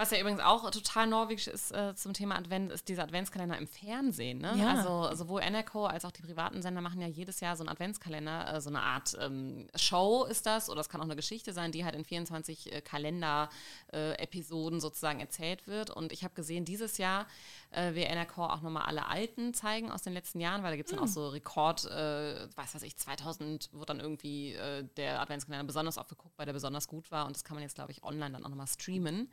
[0.00, 3.66] Was ja übrigens auch total norwegisch ist äh, zum Thema Advent, ist dieser Adventskalender im
[3.66, 4.38] Fernsehen.
[4.38, 4.54] Ne?
[4.56, 4.76] Ja.
[4.76, 8.54] Also sowohl NRK als auch die privaten Sender machen ja jedes Jahr so einen Adventskalender,
[8.54, 11.70] äh, so eine Art ähm, Show ist das, oder es kann auch eine Geschichte sein,
[11.70, 15.90] die halt in 24 äh, Kalender-Episoden sozusagen erzählt wird.
[15.90, 17.26] Und ich habe gesehen, dieses Jahr
[17.70, 20.88] äh, will NRK auch nochmal alle alten zeigen aus den letzten Jahren, weil da gibt
[20.88, 25.20] es dann auch so Rekord, äh, weiß was ich, 2000 wurde dann irgendwie äh, der
[25.20, 27.26] Adventskalender besonders oft geguckt, weil der besonders gut war.
[27.26, 29.30] Und das kann man jetzt, glaube ich, online dann auch nochmal streamen.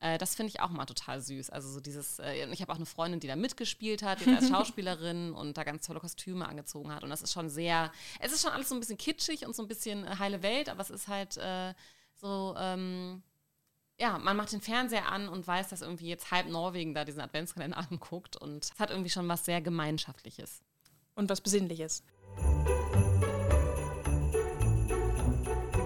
[0.00, 1.50] Äh, das finde ich auch mal total süß.
[1.50, 4.48] Also so dieses, äh, ich habe auch eine Freundin, die da mitgespielt hat, jetzt als
[4.50, 7.04] Schauspielerin und da ganz tolle Kostüme angezogen hat.
[7.04, 9.62] Und das ist schon sehr, es ist schon alles so ein bisschen kitschig und so
[9.62, 11.74] ein bisschen äh, heile Welt, aber es ist halt äh,
[12.14, 13.22] so, ähm,
[13.98, 17.20] ja, man macht den Fernseher an und weiß, dass irgendwie jetzt halb Norwegen da diesen
[17.20, 20.62] Adventskalender anguckt und es hat irgendwie schon was sehr Gemeinschaftliches.
[21.14, 22.02] Und was Besinnliches.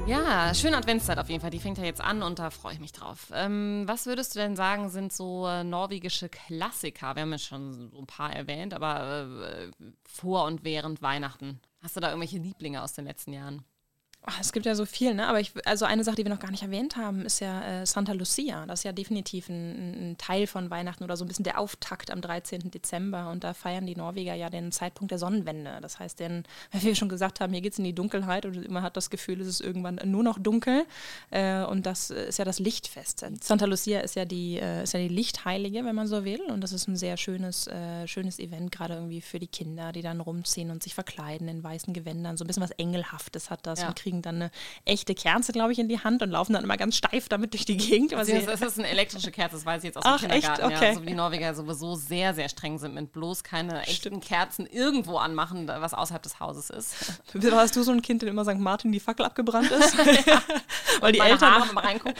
[0.06, 1.50] Ja, schöne Adventszeit auf jeden Fall.
[1.50, 3.30] Die fängt ja jetzt an und da freue ich mich drauf.
[3.32, 7.16] Ähm, was würdest du denn sagen, sind so äh, norwegische Klassiker?
[7.16, 9.70] Wir haben ja schon so ein paar erwähnt, aber äh,
[10.06, 11.58] vor und während Weihnachten.
[11.82, 13.64] Hast du da irgendwelche Lieblinge aus den letzten Jahren?
[14.26, 15.26] Ach, es gibt ja so viel, ne?
[15.26, 17.86] Aber ich, also eine Sache, die wir noch gar nicht erwähnt haben, ist ja äh,
[17.86, 18.64] Santa Lucia.
[18.64, 22.10] Das ist ja definitiv ein, ein, Teil von Weihnachten oder so ein bisschen der Auftakt
[22.10, 22.70] am 13.
[22.70, 23.30] Dezember.
[23.30, 25.78] Und da feiern die Norweger ja den Zeitpunkt der Sonnenwende.
[25.82, 28.70] Das heißt, denn, wie wir schon gesagt haben, hier geht es in die Dunkelheit und
[28.70, 30.86] man hat das Gefühl, es ist irgendwann nur noch dunkel.
[31.30, 33.26] Äh, und das ist ja das Lichtfest.
[33.42, 36.40] Santa Lucia ist ja die, äh, ist ja die Lichtheilige, wenn man so will.
[36.48, 40.00] Und das ist ein sehr schönes, äh, schönes Event, gerade irgendwie für die Kinder, die
[40.00, 42.38] dann rumziehen und sich verkleiden in weißen Gewändern.
[42.38, 43.88] So ein bisschen was Engelhaftes hat das Ja.
[43.88, 44.50] und kriegen dann eine
[44.84, 47.64] echte Kerze, glaube ich, in die Hand und laufen dann immer ganz steif damit durch
[47.64, 48.14] die Gegend.
[48.14, 50.42] Also sie- das ist eine elektrische Kerze, das weiß ich jetzt aus Ach, dem echt?
[50.46, 50.76] Kindergarten.
[50.76, 50.86] Okay.
[50.88, 54.66] Ja, so wie die Norweger sowieso sehr, sehr streng sind mit bloß keine echten Kerzen
[54.66, 56.94] irgendwo anmachen, was außerhalb des Hauses ist.
[57.34, 58.58] Warst du so ein Kind, der immer St.
[58.58, 59.96] Martin die Fackel abgebrannt ist?
[61.00, 62.14] Weil die Eltern, Haare mal reingucken.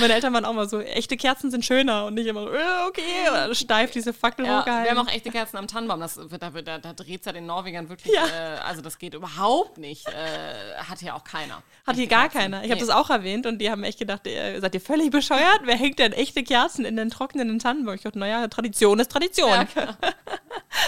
[0.00, 2.58] meine Eltern waren auch mal so, echte Kerzen sind schöner und nicht immer so, äh,
[2.88, 4.98] okay, steif diese Fackel Ja, wir hochgehalten.
[4.98, 6.00] haben auch echte Kerzen am Tannenbaum.
[6.00, 8.14] Das da, da, da dreht es ja den Norwegern wirklich.
[8.14, 8.26] Ja.
[8.26, 10.06] Äh, also, das geht überhaupt nicht.
[10.08, 10.12] Äh,
[10.76, 11.62] hat hier auch keiner.
[11.86, 12.38] Hat hier gar Kerzen.
[12.38, 12.64] keiner.
[12.64, 12.86] Ich habe Nee.
[12.86, 15.60] das auch erwähnt und die haben echt gedacht, ihr, seid ihr völlig bescheuert?
[15.64, 17.94] Wer hängt denn echte Kerzen in den trockenen Tannenbaum?
[17.94, 19.50] Ich dachte, naja, Tradition ist Tradition.
[19.50, 19.94] Ja, genau.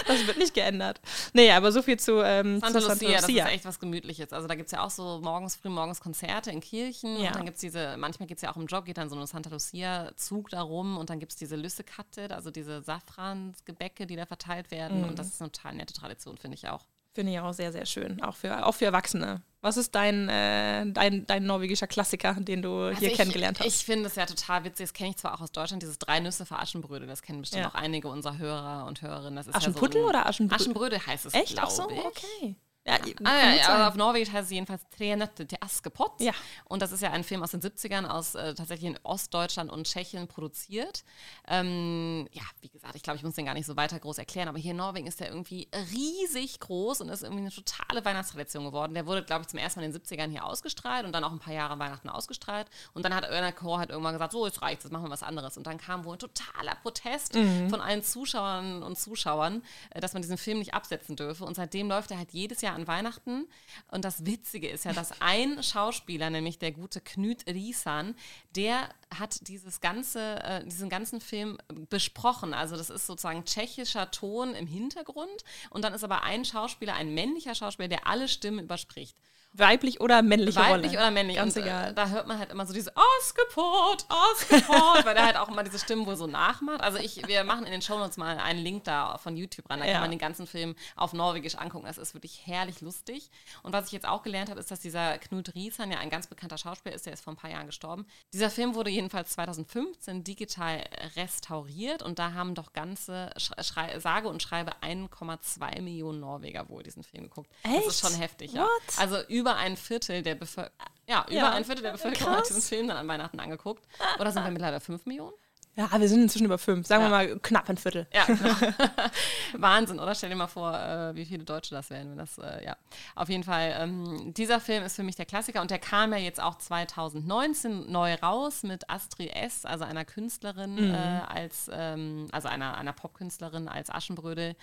[0.07, 1.01] Das wird nicht geändert.
[1.33, 4.31] Naja, aber so viel zu, ähm, Santa zu Lucia, das ist echt was Gemütliches.
[4.31, 7.19] Also da gibt es ja auch so morgens früh, morgens Konzerte in Kirchen.
[7.19, 7.29] Ja.
[7.29, 9.19] Und dann gibt es diese, manchmal geht es ja auch im Job, geht dann so
[9.19, 14.15] ein Santa Lucia-Zug da rum und dann gibt es diese Lüssekatte, also diese Safransgebäcke, die
[14.15, 15.01] da verteilt werden.
[15.01, 15.09] Mhm.
[15.09, 16.85] Und das ist eine total nette Tradition, finde ich auch.
[17.13, 18.21] Finde ich auch sehr, sehr schön.
[18.23, 19.41] Auch für, auch für Erwachsene.
[19.59, 23.67] Was ist dein, äh, dein, dein norwegischer Klassiker, den du Also hier ich, kennengelernt hast?
[23.67, 26.19] Ich finde es ja total witzig, das kenne ich zwar auch aus Deutschland, dieses drei
[26.19, 27.69] Nüsse für Aschenbrödel, das kennen bestimmt Ja.
[27.69, 29.35] auch einige unserer Hörer und Hörerinnen.
[29.35, 30.61] Das ist Aschenputtel ja so ein- oder Aschenbrödel?
[30.61, 31.53] Aschenbrödel heißt es, Echt?
[31.53, 31.99] glaube so, ich.
[31.99, 32.55] okay.
[32.85, 36.19] Ja, Ah, ja, aber auf Norwegisch heißt es jedenfalls Tre Nötte til Askepott.
[36.19, 36.31] Ja.
[36.65, 39.85] Und das ist ja ein Film aus den 70ern, aus äh, tatsächlich in Ostdeutschland und
[39.85, 41.03] Tschechien produziert.
[41.47, 44.47] Ähm, ja, wie gesagt, ich glaube, ich muss den gar nicht so weiter groß erklären,
[44.47, 48.65] aber hier in Norwegen ist der irgendwie riesig groß und ist irgendwie eine totale Weihnachtstradition
[48.65, 48.95] geworden.
[48.95, 51.31] Der wurde, glaube ich, zum ersten Mal in den 70ern hier ausgestrahlt und dann auch
[51.31, 52.67] ein paar Jahre Weihnachten ausgestrahlt.
[52.93, 55.21] Und dann hat Erna Chor halt irgendwann gesagt, so, jetzt reicht's, jetzt machen wir was
[55.23, 55.55] anderes.
[55.55, 57.33] Und dann kam wohl ein totaler Protest
[57.69, 61.45] von allen Zuschauern und Zuschauern, äh, dass man diesen Film nicht absetzen dürfe.
[61.45, 63.47] Und seitdem läuft er halt jedes Jahr an Weihnachten.
[63.89, 68.15] Und das Witzige ist ja, dass ein Schauspieler, nämlich der gute Knut Riesan,
[68.55, 71.57] der hat dieses ganze, äh, diesen ganzen Film
[71.89, 72.53] besprochen.
[72.53, 75.43] Also das ist sozusagen tschechischer Ton im Hintergrund.
[75.69, 79.17] Und dann ist aber ein Schauspieler, ein männlicher Schauspieler, der alle Stimmen überspricht.
[79.53, 80.97] Weiblich oder männliche Weiblich Rolle?
[81.01, 81.35] oder männlich.
[81.35, 81.91] Ganz und, egal.
[81.91, 85.63] Äh, da hört man halt immer so diese Askepot, Askepot, weil der halt auch immer
[85.63, 86.81] diese Stimmen wohl so nachmacht.
[86.81, 89.79] Also ich, wir machen in den Shownotes mal einen Link da von YouTube ran.
[89.79, 89.93] Da Ja.
[89.93, 91.85] kann man den ganzen Film auf Norwegisch angucken.
[91.85, 93.29] Das ist wirklich herrlich lustig.
[93.63, 96.27] Und was ich jetzt auch gelernt habe, ist, dass dieser Knut Riesan ja ein ganz
[96.27, 97.05] bekannter Schauspieler ist.
[97.05, 98.05] Der ist vor ein paar Jahren gestorben.
[98.33, 100.83] Dieser Film wurde jedenfalls 2015 digital
[101.15, 106.83] restauriert und da haben doch ganze Sch Schrei sage und schreibe 1,2 Millionen Norweger wohl
[106.83, 107.49] diesen Film geguckt.
[107.63, 107.87] Das Echt?
[107.87, 108.63] ist schon heftig, ja.
[108.63, 108.69] What?
[108.97, 110.75] Also über ein Viertel der Bevölkerung,
[111.07, 111.51] ja, über Ja.
[111.51, 112.47] ein Viertel der Bevölkerung hat Krass.
[112.49, 113.83] diesen Film dann an Weihnachten angeguckt.
[114.19, 115.33] Oder sind wir mittlerweile 5 Millionen?
[115.77, 116.85] Ja, wir sind inzwischen über fünf.
[116.85, 117.07] Sagen Ja.
[117.09, 118.05] wir mal knapp ein Viertel.
[118.13, 118.39] Ja, genau.
[119.53, 120.13] Wahnsinn, oder?
[120.15, 122.75] Stell dir mal vor, äh, wie viele Deutsche das wären, wenn das, äh, ja.
[123.15, 126.19] Auf jeden Fall, ähm, dieser Film ist für mich der Klassiker und der kam ja
[126.19, 132.49] jetzt auch 2019 neu raus mit Astrid S., also einer Künstlerin, äh, als, ähm, also
[132.49, 134.55] einer, einer Popkünstlerin als Aschenbrödel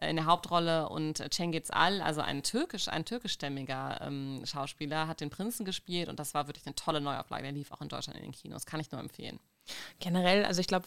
[0.00, 5.20] äh, in der Hauptrolle und Cengiz Al, also ein türkisch, ein türkischstämmiger ähm, Schauspieler, hat
[5.20, 7.42] den Prinzen gespielt und das war wirklich eine tolle Neuauflage.
[7.42, 9.40] Der lief auch in Deutschland in den Kinos, kann ich nur empfehlen.
[10.00, 10.86] Generell, also ich glaube,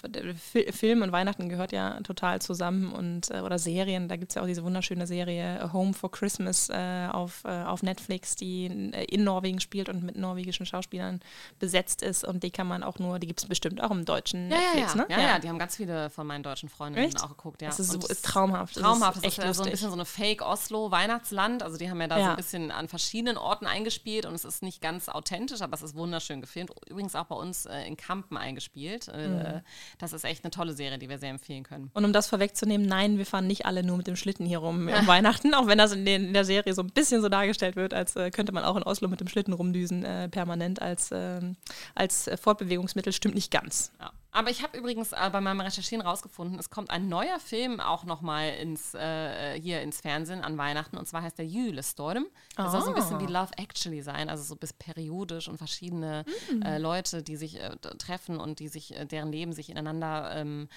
[0.72, 4.42] Film und Weihnachten gehört ja total zusammen und äh, oder Serien, da gibt es ja
[4.42, 9.24] auch diese wunderschöne Serie Home for Christmas äh, auf, äh, auf Netflix, die äh, in
[9.24, 11.22] Norwegen spielt und mit norwegischen Schauspielern
[11.60, 14.50] besetzt ist und die kann man auch nur, die gibt es bestimmt auch im deutschen
[14.50, 15.18] ja, Netflix, ja, ja.
[15.18, 15.24] ne?
[15.24, 17.24] Ja, ja, die haben ganz viele von meinen deutschen Freundinnen Echt?
[17.24, 17.70] auch geguckt, ja.
[17.70, 18.76] Das ist, so, ist traumhaft.
[18.76, 21.64] Traumhaft, das das ist ist, echt so ein bisschen so eine Fake-Oslo-Weihnachtsland.
[21.64, 24.64] Also die haben ja da so ein bisschen an verschiedenen Orten eingespielt und es ist
[24.64, 26.72] nicht ganz authentisch, aber es ist wunderschön gefilmt.
[26.88, 28.75] Übrigens auch bei uns äh, in Kampen eingespielt.
[29.08, 29.62] Äh, Mhm.
[29.98, 31.90] Das ist echt eine tolle Serie, die wir sehr empfehlen können.
[31.94, 34.88] Und um das vorwegzunehmen, nein, wir fahren nicht alle nur mit dem Schlitten hier rum
[35.00, 37.76] um Weihnachten, auch wenn das in, den, in der Serie so ein bisschen so dargestellt
[37.76, 41.10] wird, als äh, könnte man auch in Oslo mit dem Schlitten rumdüsen, äh, permanent als,
[41.12, 41.56] ähm,
[41.96, 43.92] als äh, Fortbewegungsmittel, stimmt nicht ganz.
[44.00, 44.12] Ja.
[44.36, 48.04] Aber ich habe übrigens äh, bei meinem Recherchieren rausgefunden, es kommt ein neuer Film auch
[48.04, 52.26] nochmal ins, äh, hier ins Fernsehen an Weihnachten und zwar heißt der Julestorm.
[52.58, 56.26] Das soll so ein bisschen wie Love Actually sein, also so bis periodisch und verschiedene
[56.66, 60.68] äh, Leute, die sich äh, treffen und die sich, äh, deren Leben sich ineinander ähm,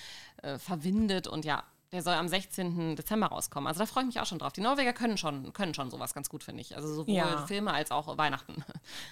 [0.43, 1.65] äh, verwindet und ja.
[1.91, 2.97] Der soll am 16.
[2.97, 3.67] Dezember rauskommen.
[3.67, 4.53] Also da freue ich mich auch schon drauf.
[4.53, 6.77] Die Norweger können schon, können schon sowas ganz gut, finde ich.
[6.77, 7.47] Also sowohl Ja.
[7.47, 8.63] Filme als auch Weihnachten.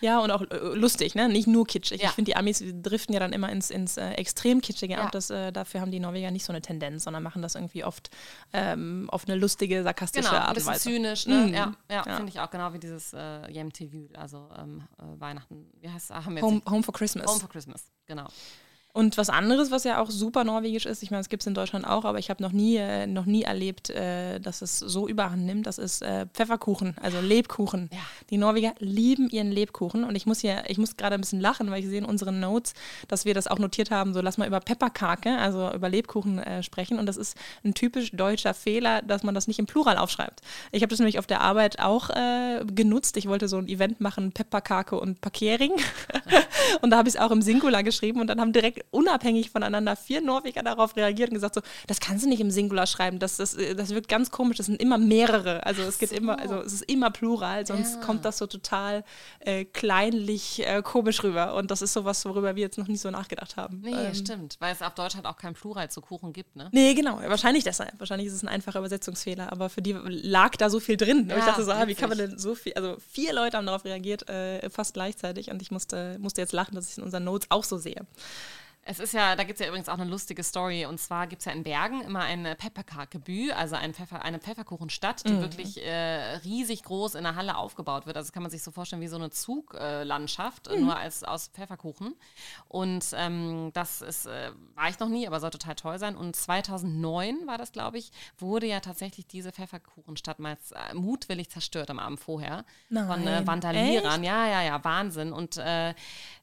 [0.03, 1.31] Ja, und auch äh, lustig, ne?
[1.31, 2.03] Nicht nur kitschig.
[2.03, 2.09] Ja.
[2.09, 5.05] Ich finde, die Amis driften ja dann immer ins, ins äh, extrem kitschige Ja.
[5.05, 5.13] ab.
[5.13, 8.11] Das, äh, dafür haben die Norweger nicht so eine Tendenz, sondern machen das irgendwie oft
[8.53, 10.83] ähm, auf eine lustige, sarkastische Genau, ein Art und bisschen Weise.
[10.83, 11.35] zynisch, ne?
[11.47, 11.55] Mhm.
[11.55, 12.17] Ja, ja, Ja.
[12.17, 15.67] finde ich auch genau wie dieses äh, Jem TV, also ähm, äh, Weihnachten.
[15.81, 17.27] Wie heißt wir jetzt Home, Home for Christmas.
[17.27, 18.27] Home for Christmas, genau.
[18.97, 21.53] Und was anderes, was ja auch super norwegisch ist, ich meine, es gibt es in
[21.53, 25.07] Deutschland auch, aber ich habe noch nie, äh, noch nie erlebt, äh, dass es so
[25.07, 27.91] überhand nimmt, das ist äh, Pfefferkuchen, also Lebkuchen.
[27.93, 27.99] Ja.
[28.31, 31.71] Die Norweger lieben ihren Lebkuchen und ich muss hier, ich muss gerade ein bisschen lachen,
[31.71, 32.73] weil ich sehe in unseren Notes,
[33.07, 36.63] dass wir das auch notiert haben, so lass mal über Pepperkake, also über Lebkuchen äh,
[36.63, 40.41] sprechen und das ist ein typisch deutscher Fehler, dass man das nicht im Plural aufschreibt.
[40.73, 44.01] Ich habe das nämlich auf der Arbeit auch äh, genutzt, ich wollte so ein Event
[44.01, 45.73] machen, Pepperkake und Parkering
[46.81, 49.97] und da habe ich es auch im Singular geschrieben und dann haben direkt unabhängig voneinander
[49.97, 53.37] vier Norweger darauf reagiert und gesagt so, das kannst du nicht im Singular schreiben, das,
[53.37, 56.73] das, das wirkt ganz komisch, das sind immer mehrere, also es geht immer, also es
[56.73, 58.01] ist immer Plural, sonst Ja.
[58.01, 59.05] kommt das so total
[59.41, 63.11] äh, kleinlich äh, komisch rüber und das ist sowas, worüber wir jetzt noch nie so
[63.11, 63.81] nachgedacht haben.
[63.83, 66.69] Nee, Ähm, stimmt, weil es auf Deutsch halt auch kein Plural zu Kuchen gibt, ne?
[66.73, 67.19] Nee, genau.
[67.27, 67.99] Wahrscheinlich deshalb.
[67.99, 71.23] Wahrscheinlich ist es ein einfacher Übersetzungsfehler, aber für die lag da so viel drin.
[71.23, 73.57] und ich Ja, dachte so, ah, wie kann man denn so viel, also vier Leute
[73.57, 76.99] haben darauf reagiert, äh, fast gleichzeitig und ich musste, musste jetzt lachen, dass ich es
[76.99, 78.07] in unseren Notes auch so sehe.
[78.89, 80.87] Es ist ja, da gibt es ja übrigens auch eine lustige Story.
[80.87, 85.29] Und zwar gibt es ja in Bergen immer eine Pepperkakebü, also ein Pfeffer, eine Pfefferkuchenstadt,
[85.29, 88.17] die wirklich äh, riesig groß in der Halle aufgebaut wird.
[88.17, 91.49] Also das kann man sich so vorstellen wie so eine Zuglandschaft, äh, nur als aus
[91.49, 92.15] Pfefferkuchen.
[92.69, 96.17] Und ähm, das ist, äh, war ich noch nie, aber soll total toll sein.
[96.17, 101.91] Und 2009 war das, glaube ich, wurde ja tatsächlich diese Pfefferkuchenstadt mal äh, mutwillig zerstört
[101.91, 103.47] am Abend vorher von äh, Nein.
[103.49, 104.23] Vandalierern.
[104.23, 105.33] Ja, ja, ja, Wahnsinn.
[105.33, 105.93] Und äh,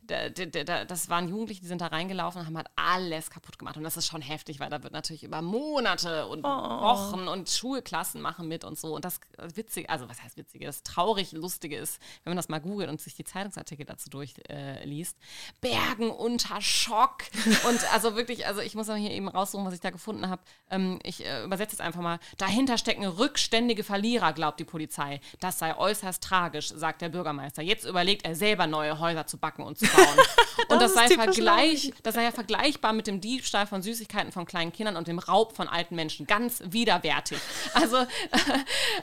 [0.07, 3.57] da, da, da, das waren Jugendliche, die sind da reingelaufen und haben halt alles kaputt
[3.57, 3.77] gemacht.
[3.77, 8.21] Und das ist schon heftig, weil da wird natürlich über Monate und Wochen und Schulklassen
[8.21, 8.95] machen mit und so.
[8.95, 9.19] Und das
[9.55, 12.99] Witzige, also was heißt Witzige, das traurig Lustige ist, wenn man das mal googelt und
[13.01, 17.23] sich die Zeitungsartikel dazu durchliest, äh, Bergen unter Schock.
[17.67, 20.41] und also wirklich, also ich muss auch hier eben raussuchen, was ich da gefunden habe.
[20.69, 22.19] Ähm, ich äh, übersetze jetzt einfach mal.
[22.37, 25.21] Dahinter stecken rückständige Verlierer, glaubt die Polizei.
[25.39, 27.61] Das sei äußerst tragisch, sagt der Bürgermeister.
[27.61, 30.17] Jetzt überlegt er selber neue Häuser zu backen und zu bauen.
[30.69, 34.45] und das, ist sei vergleich, das sei ja vergleichbar mit dem Diebstahl von Süßigkeiten von
[34.45, 36.27] kleinen Kindern und dem Raub von alten Menschen.
[36.27, 37.39] Ganz widerwärtig.
[37.73, 37.97] Also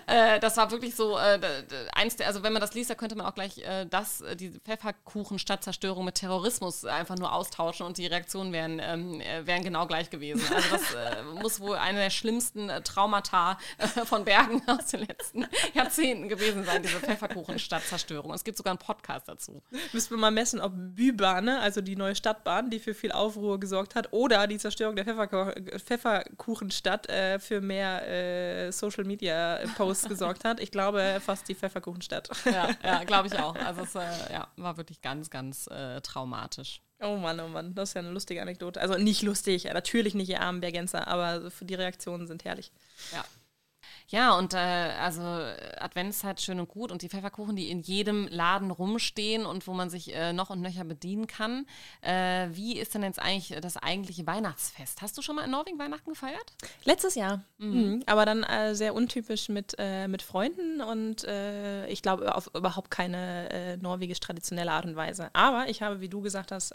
[0.06, 1.38] äh, das war wirklich so äh,
[1.92, 4.36] eins der, also wenn man das liest, da könnte man auch gleich äh, das, äh,
[4.36, 9.86] die Pfefferkuchen-Stadtzerstörung mit Terrorismus einfach nur austauschen und die Reaktionen wären, ähm, äh, wären genau
[9.86, 10.42] gleich gewesen.
[10.54, 15.00] Also das äh, muss wohl eine der schlimmsten äh, Traumata äh, von Bergen aus den
[15.00, 18.30] letzten Jahrzehnten gewesen sein, diese Pfefferkuchen-Stadtzerstörung.
[18.30, 19.62] Und es gibt sogar einen Podcast dazu.
[19.92, 23.60] Müssen wir mal messen, ob Bübahn, ne, also die neue Stadtbahn, die für viel Aufruhr
[23.60, 30.44] gesorgt hat, oder die Zerstörung der Pfefferkuchenstadt äh, für mehr äh, Social Media Posts gesorgt
[30.44, 30.60] hat.
[30.60, 32.30] Ich glaube fast die Pfefferkuchenstadt.
[32.44, 33.54] Ja, ja glaube ich auch.
[33.56, 36.82] Also es äh, ja, war wirklich ganz, ganz äh, traumatisch.
[37.02, 38.80] Oh Mann, oh Mann, das ist ja eine lustige Anekdote.
[38.80, 42.72] Also nicht lustig, natürlich nicht ihr armen Bergenser, aber die Reaktionen sind herrlich.
[43.12, 43.24] Ja.
[44.10, 48.72] Ja, und äh, also Adventszeit schön und gut und die Pfefferkuchen, die in jedem Laden
[48.72, 51.64] rumstehen und wo man sich äh, noch und nöcher bedienen kann.
[52.02, 55.00] Äh, wie ist denn jetzt eigentlich das eigentliche Weihnachtsfest?
[55.00, 56.52] Hast du schon mal in Norwegen Weihnachten gefeiert?
[56.84, 58.02] Letztes Jahr, mhm.
[58.06, 62.90] aber dann äh, sehr untypisch mit, äh, mit Freunden und äh, ich glaube auf überhaupt
[62.90, 65.30] keine äh, norwegisch-traditionelle Art und Weise.
[65.34, 66.74] Aber ich habe, wie du gesagt hast,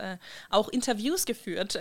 [0.49, 1.77] auch Interviews geführt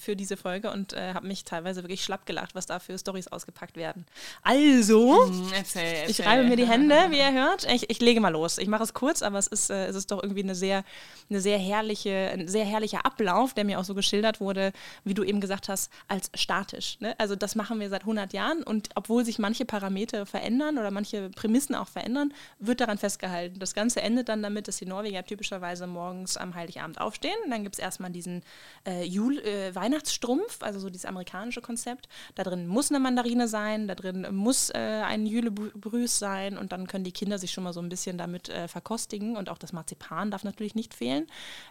[0.00, 3.76] für diese Folge und habe mich teilweise wirklich schlapp gelacht, was da für Stories ausgepackt
[3.76, 4.06] werden.
[4.42, 5.22] Also Also,
[5.54, 6.10] Erzähl, erzähl.
[6.10, 7.70] ich reibe mir die Hände, wie ihr hört.
[7.70, 8.58] Ich, ich lege mal los.
[8.58, 10.84] Ich mache es kurz, aber es ist, äh, es ist doch irgendwie eine sehr,
[11.30, 14.72] eine sehr herrliche, ein sehr herrlicher Ablauf, der mir auch so geschildert wurde,
[15.04, 16.98] wie du eben gesagt hast, als statisch.
[17.00, 17.14] Ne?
[17.18, 21.30] Also das machen wir seit 100 Jahren und obwohl sich manche Parameter verändern oder manche
[21.30, 23.58] Prämissen auch verändern, wird daran festgehalten.
[23.58, 27.36] Das Ganze endet dann damit, dass die Norweger typischerweise morgens am Heiligabend aufstehen.
[27.50, 28.42] Dann gibt es erstmal diesen
[28.86, 32.08] äh, Jul äh, Weihnachtsstrumpf, also so dieses amerikanische Konzept.
[32.34, 36.86] Da drin muss eine Mandarine sein, da drin muss äh, ein Jülebrüß sein und dann
[36.86, 39.72] können die Kinder sich schon mal so ein bisschen damit äh, verkostigen und auch das
[39.72, 41.26] Marzipan darf natürlich nicht fehlen.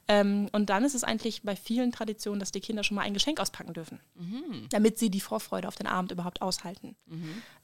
[0.08, 3.14] Ähm, und dann ist es eigentlich bei vielen Traditionen, dass die Kinder schon mal ein
[3.14, 4.00] Geschenk auspacken dürfen,
[4.70, 6.96] damit sie die Vorfreude auf den Abend überhaupt aushalten.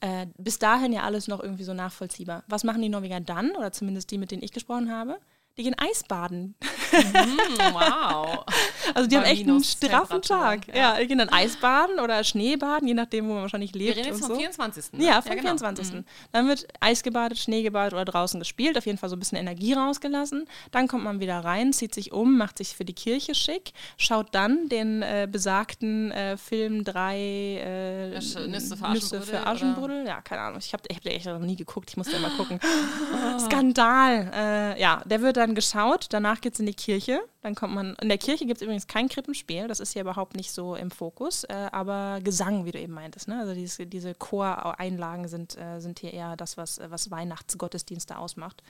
[0.00, 2.44] Äh, bis dahin ja alles noch irgendwie so nachvollziehbar.
[2.46, 5.18] Was machen die Norweger dann, oder zumindest die, mit denen ich gesprochen habe?
[5.58, 6.54] Die gehen Eisbaden.
[6.90, 8.44] Hm, wow.
[8.94, 10.74] Also die Bei haben echt einen straffen Tag.
[10.74, 10.96] Ja.
[10.98, 13.96] die gehen dann Eisbaden oder Schneebaden, je nachdem, wo man wahrscheinlich Wir lebt.
[13.98, 14.36] reden jetzt vom so.
[14.36, 14.92] 24.
[14.94, 15.04] ne?
[15.04, 15.42] Ja, vom genau.
[15.42, 16.04] 24.
[16.32, 18.78] Dann wird Eis gebadet, Schnee gebadet oder draußen gespielt.
[18.78, 20.46] Auf jeden Fall so ein bisschen Energie rausgelassen.
[20.70, 24.34] Dann kommt man wieder rein, zieht sich um, macht sich für die Kirche schick, schaut
[24.34, 30.06] dann den äh, besagten äh, Film drei äh, Ja, Sch- Nüsse für Aschenbrödel, Aschenbrödel.
[30.06, 30.60] Ja, keine Ahnung.
[30.60, 31.90] Ich habe hab den echt noch nie geguckt.
[31.90, 32.58] Ich muss den mal gucken.
[33.38, 34.30] Skandal.
[34.34, 36.06] Äh, ja, der wird dann geschaut.
[36.10, 37.20] Danach geht es in die Kirche.
[37.42, 37.94] Dann kommt man.
[38.00, 39.68] In der Kirche gibt es übrigens kein Krippenspiel.
[39.68, 41.44] Das ist hier überhaupt nicht so im Fokus.
[41.44, 43.28] Äh, aber Gesang, wie du eben meintest.
[43.28, 43.38] Ne?
[43.38, 48.62] Also diese, diese Choreinlagen sind, äh, sind hier eher das, was, was Weihnachtsgottesdienste ausmacht.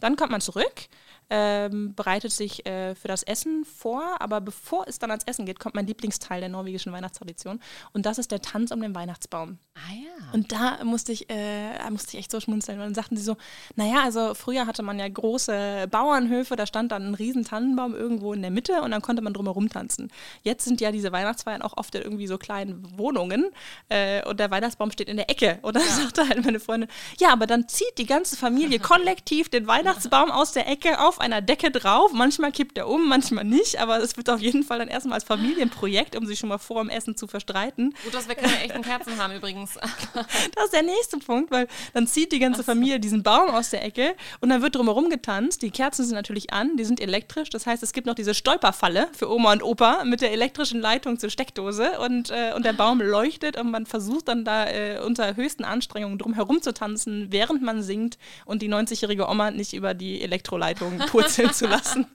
[0.00, 0.88] Dann kommt man zurück,
[1.30, 4.20] ähm, bereitet sich äh, für das Essen vor.
[4.20, 7.60] Aber bevor es dann ans Essen geht, kommt mein Lieblingsteil der norwegischen Weihnachtstradition.
[7.92, 9.58] Und das ist der Tanz um den Weihnachtsbaum.
[9.76, 10.32] Ah ja.
[10.32, 13.36] Und da musste ich, äh, musste ich echt so schmunzeln, weil dann sagten sie so,
[13.74, 18.32] naja, also früher hatte man ja große Bauernhöfe, da stand dann ein riesen Tannenbaum irgendwo
[18.32, 20.10] in der Mitte und dann konnte man drumherum tanzen.
[20.42, 23.50] Jetzt sind ja diese Weihnachtsfeiern auch oft in irgendwie so kleinen Wohnungen
[23.88, 25.58] äh, und der Weihnachtsbaum steht in der Ecke.
[25.62, 29.66] Und dann sagte halt meine Freundin, ja, aber dann zieht die ganze Familie kollektiv den
[29.66, 32.12] Weihnachtsbaum aus der Ecke auf einer Decke drauf.
[32.12, 35.24] Manchmal kippt er um, manchmal nicht, aber es wird auf jeden Fall dann erstmal als
[35.24, 38.82] Familienprojekt, um sich schon mal vor dem Essen zu verstreiten, Gut, dass wir keine echten
[38.82, 39.65] Kerzen haben übrigens.
[40.54, 43.84] das ist der nächste Punkt, weil dann zieht die ganze Familie diesen Baum aus der
[43.84, 45.62] Ecke und dann wird drumherum getanzt.
[45.62, 47.50] Die Kerzen sind natürlich an, die sind elektrisch.
[47.50, 51.18] Das heißt, es gibt noch diese Stolperfalle für Oma und Opa mit der elektrischen Leitung
[51.18, 55.36] zur Steckdose und, äh, und der Baum leuchtet und man versucht dann da äh, unter
[55.36, 60.22] höchsten Anstrengungen drumherum zu tanzen, während man singt und die 90-jährige Oma nicht über die
[60.22, 62.06] Elektroleitung purzeln zu lassen.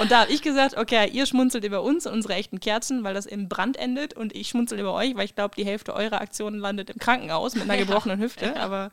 [0.00, 3.14] Und da habe ich gesagt, okay, ihr schmunzelt über uns und unsere echten Kerzen, weil
[3.14, 6.20] das im Brand endet und ich schmunzel über euch, weil ich glaube, die Hälfte eurer
[6.50, 8.56] Aktionen landet im Krankenhaus mit einer gebrochenen Hüfte.
[8.60, 8.90] Aber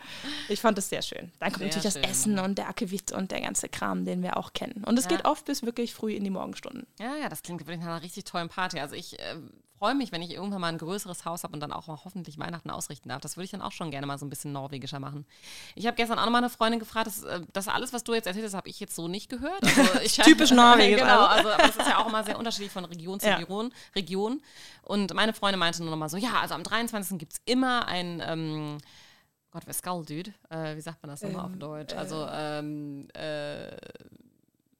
[0.49, 1.31] ich fand es sehr schön.
[1.39, 2.01] Dann kommt Sehr natürlich schön.
[2.03, 4.83] das Essen und der Akewitt und der ganze Kram, den wir auch kennen.
[4.85, 5.09] Und es Ja.
[5.11, 6.85] geht oft bis wirklich früh in die Morgenstunden.
[6.99, 8.79] Ja, ja, das klingt wirklich nach einer richtig tollen Party.
[8.79, 9.35] Also ich äh,
[9.77, 12.37] freue mich, wenn ich irgendwann mal ein größeres Haus habe und dann auch mal hoffentlich
[12.37, 13.21] Weihnachten ausrichten darf.
[13.21, 15.25] Das würde ich dann auch schon gerne mal so ein bisschen norwegischer machen.
[15.75, 18.13] Ich habe gestern auch noch mal eine Freundin gefragt, das, äh, das alles, was du
[18.13, 19.63] jetzt erzählt hast, habe ich jetzt so nicht gehört.
[19.63, 21.49] Also ich, Typisch norwegisch, genau, also.
[21.49, 23.35] also aber das ist ja auch immer sehr unterschiedlich von Region zu Ja.
[23.35, 24.41] Region, Region.
[24.83, 27.17] Und meine Freundin meinte nur noch mal so, ja, also am 23.
[27.17, 28.21] gibt es immer ein...
[28.25, 28.77] Ähm,
[29.51, 30.33] Gott, wer Skull-Dude?
[30.49, 31.93] Äh, wie sagt man das nochmal auf Deutsch?
[31.95, 33.75] Also, ähm, äh,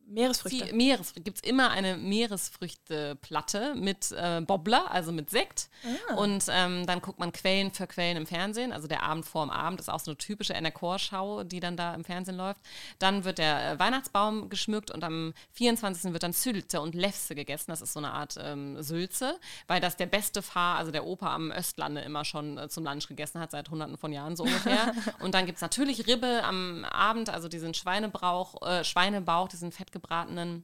[0.08, 0.66] Meeresfrüchte.
[0.66, 5.70] die Meeres gibt es immer eine Meeresfrüchteplatte mit äh, Bobbler, also mit Sekt.
[6.16, 8.72] Und ähm, dann guckt man Quellen für Quellen im Fernsehen.
[8.72, 12.04] Also der Abend vorm Abend ist auch so eine typische NRK-Schau, die dann da im
[12.04, 12.62] Fernsehen läuft.
[13.00, 16.14] Dann wird der äh, Weihnachtsbaum geschmückt und am 24.
[16.14, 17.72] wird dann Sylte und Lefse gegessen.
[17.72, 21.34] Das ist so eine Art ähm, Sülze, weil das der beste Fahr, also der Opa
[21.34, 24.94] am Östlande immer schon äh, zum Lunch gegessen hat, seit hunderten von Jahren so ungefähr.
[25.20, 30.64] und dann gibt es natürlich Ribbe am Abend, also diesen Schweinebrauch, äh, Schweinebauch, diesen fettgebratenen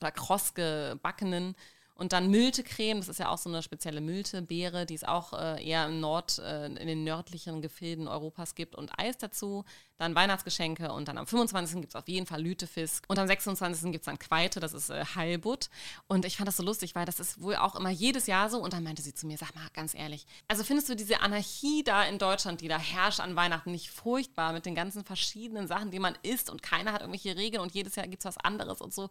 [0.00, 1.54] oder kross gebackenen.
[1.94, 5.64] Und dann Myltecreme, das ist ja auch so eine spezielle Myltebeere, die es auch äh,
[5.64, 8.74] eher im Nord, äh, in den nördlicheren Gefilden Europas gibt.
[8.74, 9.64] Und Eis dazu,
[10.02, 11.80] dann Weihnachtsgeschenke und dann am 25.
[11.80, 13.04] gibt es auf jeden Fall Lütefisk.
[13.08, 13.92] Und am 26.
[13.92, 15.70] gibt es dann Quaite, das ist äh, Heilbutt.
[16.08, 18.58] Und ich fand das so lustig, weil das ist wohl auch immer jedes Jahr so.
[18.58, 21.84] Und dann meinte sie zu mir, sag mal ganz ehrlich, also findest du diese Anarchie
[21.84, 25.90] da in Deutschland, die da herrscht an Weihnachten, nicht furchtbar mit den ganzen verschiedenen Sachen,
[25.90, 28.80] die man isst und keiner hat irgendwelche Regeln und jedes Jahr gibt es was anderes
[28.80, 29.08] und so.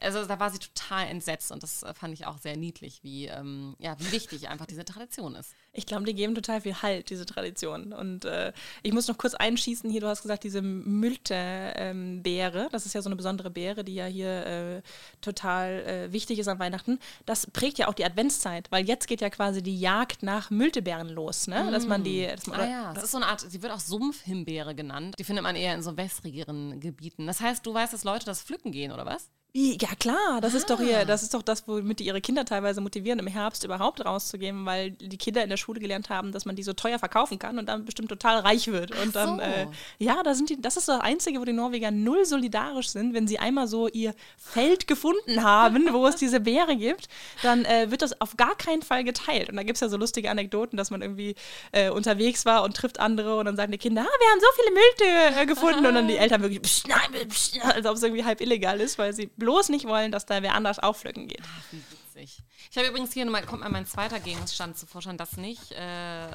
[0.00, 3.26] Also da war sie total entsetzt und das äh, fand ich auch sehr niedlich, wie,
[3.26, 5.54] ähm, ja, wie wichtig einfach diese Tradition ist.
[5.74, 7.92] Ich glaube, die geben total viel Halt, diese Tradition.
[7.92, 12.94] Und äh, ich muss noch kurz einschießen hier, du hast gesagt, diese Mylte-Beere, das ist
[12.94, 14.82] ja so eine besondere Beere, die ja hier äh,
[15.20, 16.98] total äh, wichtig ist an Weihnachten.
[17.26, 21.08] Das prägt ja auch die Adventszeit, weil jetzt geht ja quasi die Jagd nach Myltebeeren
[21.08, 21.70] los, ne?
[21.70, 23.80] Dass man die, dass man, Ah ja, das ist so eine Art, sie wird auch
[23.80, 25.16] Sumpfhimbeere genannt.
[25.18, 27.26] Die findet man eher in so wässrigeren Gebieten.
[27.26, 29.28] Das heißt, du weißt, dass Leute das pflücken gehen, oder was?
[29.56, 30.56] Ja klar, das ah.
[30.56, 31.04] ist doch hier, ah.
[31.04, 34.90] das ist doch das, womit die ihre Kinder teilweise motivieren, im Herbst überhaupt rauszugehen, weil
[34.90, 37.68] die Kinder in der Schule gelernt haben, dass man die so teuer verkaufen kann und
[37.68, 38.90] dann bestimmt total reich wird.
[39.02, 39.42] Und dann, so.
[39.42, 39.66] äh,
[39.98, 43.14] ja, da sind die, das ist das Einzige, wo die Norweger null solidarisch sind.
[43.14, 47.08] Wenn sie einmal so ihr Feld gefunden haben, wo es diese Beere gibt,
[47.42, 49.48] dann äh, wird das auf gar keinen Fall geteilt.
[49.48, 51.34] Und da gibt es ja so lustige Anekdoten, dass man irgendwie
[51.72, 54.46] äh, unterwegs war und trifft andere und dann sagen die Kinder, ah, wir haben so
[54.56, 58.02] viele Mülltüte äh, gefunden und dann die Eltern wirklich, psch, nein, psch, als ob es
[58.02, 61.42] irgendwie halb illegal ist, weil sie bloß nicht wollen, dass da wer anders aufflücken geht.
[62.74, 65.70] Ich habe übrigens hier, kommt mal mein zweiter Gegenstand zu Vorschein, das nicht.
[65.70, 66.26] Äh,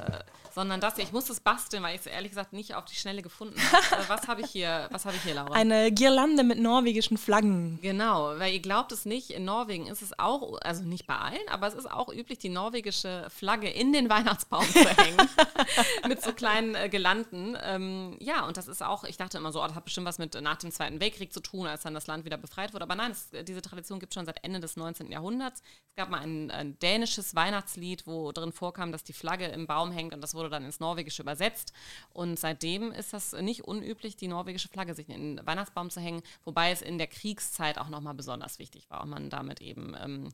[0.54, 1.04] sondern das hier.
[1.04, 4.08] Ich muss es basteln, weil ich es ehrlich gesagt nicht auf die Schnelle gefunden habe.
[4.08, 4.88] was habe ich hier?
[4.90, 5.52] Was habe ich hier, Laura?
[5.52, 7.78] Eine Girlande mit norwegischen Flaggen.
[7.82, 11.48] Genau, weil ihr glaubt es nicht, in Norwegen ist es auch, also nicht bei allen,
[11.48, 15.28] aber es ist auch üblich, die norwegische Flagge in den Weihnachtsbaum zu hängen.
[16.08, 17.56] mit so kleinen äh, Gelanden.
[17.62, 20.18] Ähm, ja, und das ist auch, ich dachte immer so, oh, das hat bestimmt was
[20.18, 22.84] mit nach dem Zweiten Weltkrieg zu tun, als dann das Land wieder befreit wurde.
[22.84, 25.10] Aber nein, es, diese Tradition gibt es schon seit Ende des 19.
[25.10, 25.60] Jahrhunderts.
[25.88, 29.92] Es gab mal ein, ein dänisches Weihnachtslied, wo drin vorkam, dass die Flagge im Baum
[29.92, 31.72] hängt und das wurde dann ins Norwegische übersetzt.
[32.12, 36.22] Und seitdem ist das nicht unüblich, die norwegische Flagge sich in den Weihnachtsbaum zu hängen,
[36.44, 40.28] wobei es in der Kriegszeit auch nochmal besonders wichtig war und man damit eben ähm,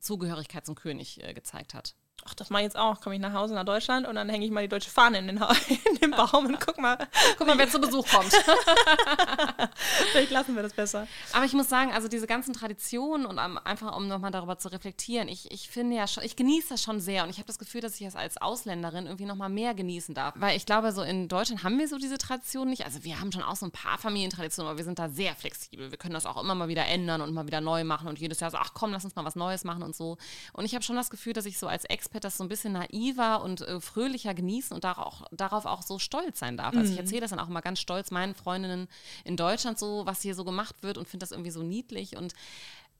[0.00, 1.94] Zugehörigkeit zum König äh, gezeigt hat
[2.24, 3.00] ach, das mache ich jetzt auch.
[3.00, 5.26] Komme ich nach Hause nach Deutschland und dann hänge ich mal die deutsche Fahne in
[5.26, 5.36] den,
[5.68, 6.98] in den Baum und guck mal.
[7.38, 8.32] Guck mal, wer zu Besuch kommt.
[10.12, 11.06] Vielleicht lassen wir das besser.
[11.32, 15.28] Aber ich muss sagen, also diese ganzen Traditionen und einfach, um nochmal darüber zu reflektieren,
[15.28, 17.80] ich, ich finde ja schon, ich genieße das schon sehr und ich habe das Gefühl,
[17.80, 20.34] dass ich das als Ausländerin irgendwie nochmal mehr genießen darf.
[20.36, 22.84] Weil ich glaube, so in Deutschland haben wir so diese Tradition nicht.
[22.84, 25.90] Also wir haben schon auch so ein paar Familientraditionen, aber wir sind da sehr flexibel.
[25.90, 28.40] Wir können das auch immer mal wieder ändern und mal wieder neu machen und jedes
[28.40, 30.16] Jahr so, ach komm, lass uns mal was Neues machen und so.
[30.52, 32.72] Und ich habe schon das Gefühl, dass ich so als Expert das so ein bisschen
[32.72, 36.76] naiver und äh, fröhlicher genießen und darauf, darauf auch so stolz sein darf.
[36.76, 37.04] Also ich mhm.
[37.04, 38.86] erzähle das dann auch immer ganz stolz meinen Freundinnen
[39.24, 42.34] in Deutschland so, was hier so gemacht wird und finde das irgendwie so niedlich und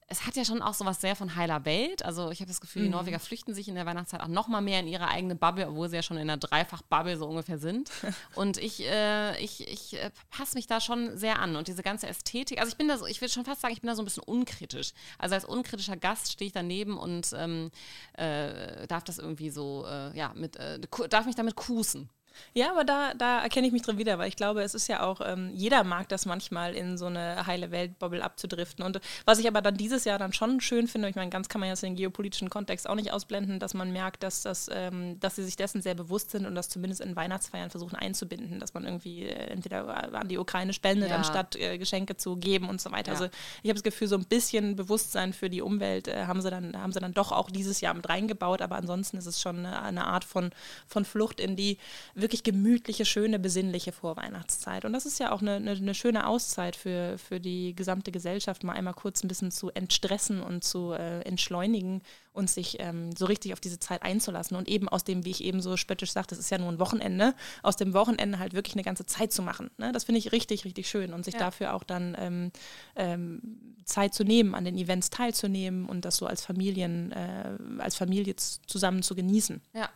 [0.08, 2.04] es hat ja schon auch so was sehr von heiler Welt.
[2.04, 2.94] Also ich habe das Gefühl, die mhm.
[2.94, 5.88] Norweger flüchten sich in der Weihnachtszeit auch noch mal mehr in ihre eigene Bubble, obwohl
[5.88, 7.90] sie ja schon in einer Dreifach-Bubble so ungefähr sind.
[8.36, 11.56] Und ich, äh, ich, ich äh, passe mich da schon sehr an.
[11.56, 13.80] Und diese ganze Ästhetik, also ich bin da so, ich würde schon fast sagen, ich
[13.80, 14.92] bin da so ein bisschen unkritisch.
[15.18, 17.70] Also als unkritischer Gast stehe ich daneben und ähm,
[18.12, 20.78] äh, darf das irgendwie so, äh, ja, mit, äh,
[21.08, 22.08] darf mich damit kusen.
[22.54, 25.02] Ja, aber da, da erkenne ich mich drin wieder, weil ich glaube, es ist ja
[25.02, 28.84] auch, ähm, jeder mag das manchmal in so eine heile Welt-Bubble abzudriften.
[28.84, 31.60] Und was ich aber dann dieses Jahr dann schon schön finde, ich meine, ganz kann
[31.60, 35.36] man jetzt den geopolitischen Kontext auch nicht ausblenden, dass man merkt, dass, das, ähm, dass
[35.36, 38.84] sie sich dessen sehr bewusst sind und das zumindest in Weihnachtsfeiern versuchen einzubinden, dass man
[38.84, 41.16] irgendwie äh, entweder an die Ukraine spendet, ja.
[41.16, 43.12] anstatt äh, Geschenke zu geben und so weiter.
[43.12, 43.18] Ja.
[43.18, 43.30] Also
[43.62, 46.80] ich habe das Gefühl, so ein bisschen Bewusstsein für die Umwelt äh, haben, sie dann,
[46.80, 49.82] haben sie dann doch auch dieses Jahr mit reingebaut, aber ansonsten ist es schon eine,
[49.82, 50.50] eine Art von,
[50.86, 51.78] von Flucht in die
[52.26, 54.84] wirklich gemütliche, schöne, besinnliche Vorweihnachtszeit.
[54.84, 58.64] Und das ist ja auch eine, eine, eine, schöne Auszeit für, für die gesamte Gesellschaft,
[58.64, 62.02] mal einmal kurz ein bisschen zu entstressen und zu äh, entschleunigen
[62.32, 65.44] und sich ähm, so richtig auf diese Zeit einzulassen und eben aus dem, wie ich
[65.44, 68.74] eben so spöttisch sagte, das ist ja nur ein Wochenende, aus dem Wochenende halt wirklich
[68.74, 69.70] eine ganze Zeit zu machen.
[69.78, 69.92] Ne?
[69.92, 71.40] Das finde ich richtig, richtig schön und sich ja.
[71.40, 72.50] dafür auch dann ähm,
[72.96, 73.40] ähm,
[73.84, 78.34] Zeit zu nehmen, an den Events teilzunehmen und das so als Familien, äh, als Familie
[78.34, 79.62] zusammen zu genießen.
[79.72, 79.88] Ja.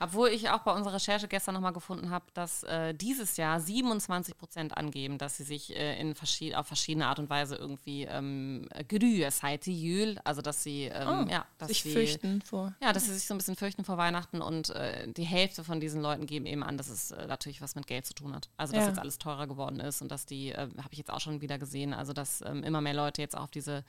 [0.00, 4.36] Obwohl ich auch bei unserer Recherche gestern nochmal gefunden habe, dass äh, dieses Jahr 27
[4.36, 8.68] Prozent angeben, dass sie sich äh, in verschied auf verschiedene Art und Weise irgendwie ähm,
[9.30, 12.74] Seite Jül, also dass sie ähm, oh, ja, dass sich sie, fürchten vor.
[12.80, 15.80] Ja, dass sie sich so ein bisschen fürchten vor Weihnachten und äh, die Hälfte von
[15.80, 18.48] diesen Leuten geben eben an, dass es äh, natürlich was mit Geld zu tun hat.
[18.56, 18.88] Also dass ja.
[18.88, 21.58] jetzt alles teurer geworden ist und dass die, äh, habe ich jetzt auch schon wieder
[21.58, 23.84] gesehen, also dass ähm, immer mehr Leute jetzt auf diese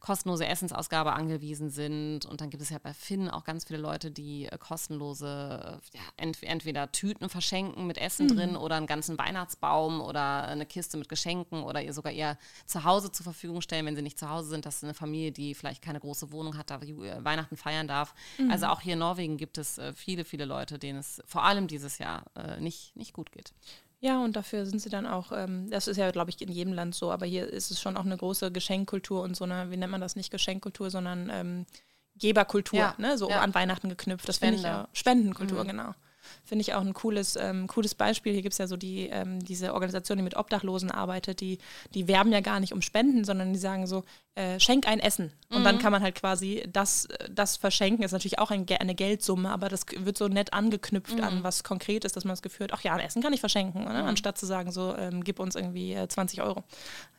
[0.00, 4.10] kostenlose Essensausgabe angewiesen sind und dann gibt es ja bei Finn auch ganz viele Leute,
[4.10, 8.36] die äh, kostenlose ja, ent entweder Tüten verschenken mit Essen mhm.
[8.36, 12.84] drin oder einen ganzen Weihnachtsbaum oder eine Kiste mit Geschenken oder ihr sogar eher zu
[12.84, 14.66] Hause zur Verfügung stellen, wenn sie nicht zu Hause sind.
[14.66, 18.14] Das ist eine Familie, die vielleicht keine große Wohnung hat, da äh, Weihnachten feiern darf.
[18.38, 18.50] Mhm.
[18.50, 21.66] Also auch hier in Norwegen gibt es äh, viele, viele Leute, denen es vor allem
[21.66, 23.52] dieses Jahr äh, nicht, nicht gut geht.
[24.04, 26.74] Ja, und dafür sind sie dann auch, ähm, das ist ja, glaube ich, in jedem
[26.74, 29.78] Land so, aber hier ist es schon auch eine große Geschenkkultur und so eine, wie
[29.78, 31.66] nennt man das nicht Geschenkkultur, sondern ähm,
[32.18, 32.94] Geberkultur, ja.
[32.98, 33.18] ne?
[33.18, 33.40] so ja.
[33.40, 34.28] an Weihnachten geknüpft.
[34.28, 35.68] Das finde ich ja Spendenkultur, mhm.
[35.68, 35.94] genau.
[36.44, 38.32] Finde ich auch ein cooles, ähm, cooles Beispiel.
[38.32, 41.58] Hier gibt es ja so die, ähm, diese Organisation, die mit Obdachlosen arbeitet, die,
[41.94, 44.04] die werben ja gar nicht um Spenden, sondern die sagen so,
[44.36, 45.32] äh, schenk ein Essen.
[45.50, 45.64] Und mhm.
[45.64, 48.02] dann kann man halt quasi das, das verschenken.
[48.02, 51.24] Das ist natürlich auch ein, eine Geldsumme, aber das wird so nett angeknüpft mhm.
[51.24, 53.40] an was konkret ist, dass man das Gefühl hat, ach ja, ein Essen kann ich
[53.40, 54.02] verschenken, ne?
[54.02, 54.08] mhm.
[54.08, 56.64] anstatt zu sagen, so, ähm, gib uns irgendwie äh, 20 Euro.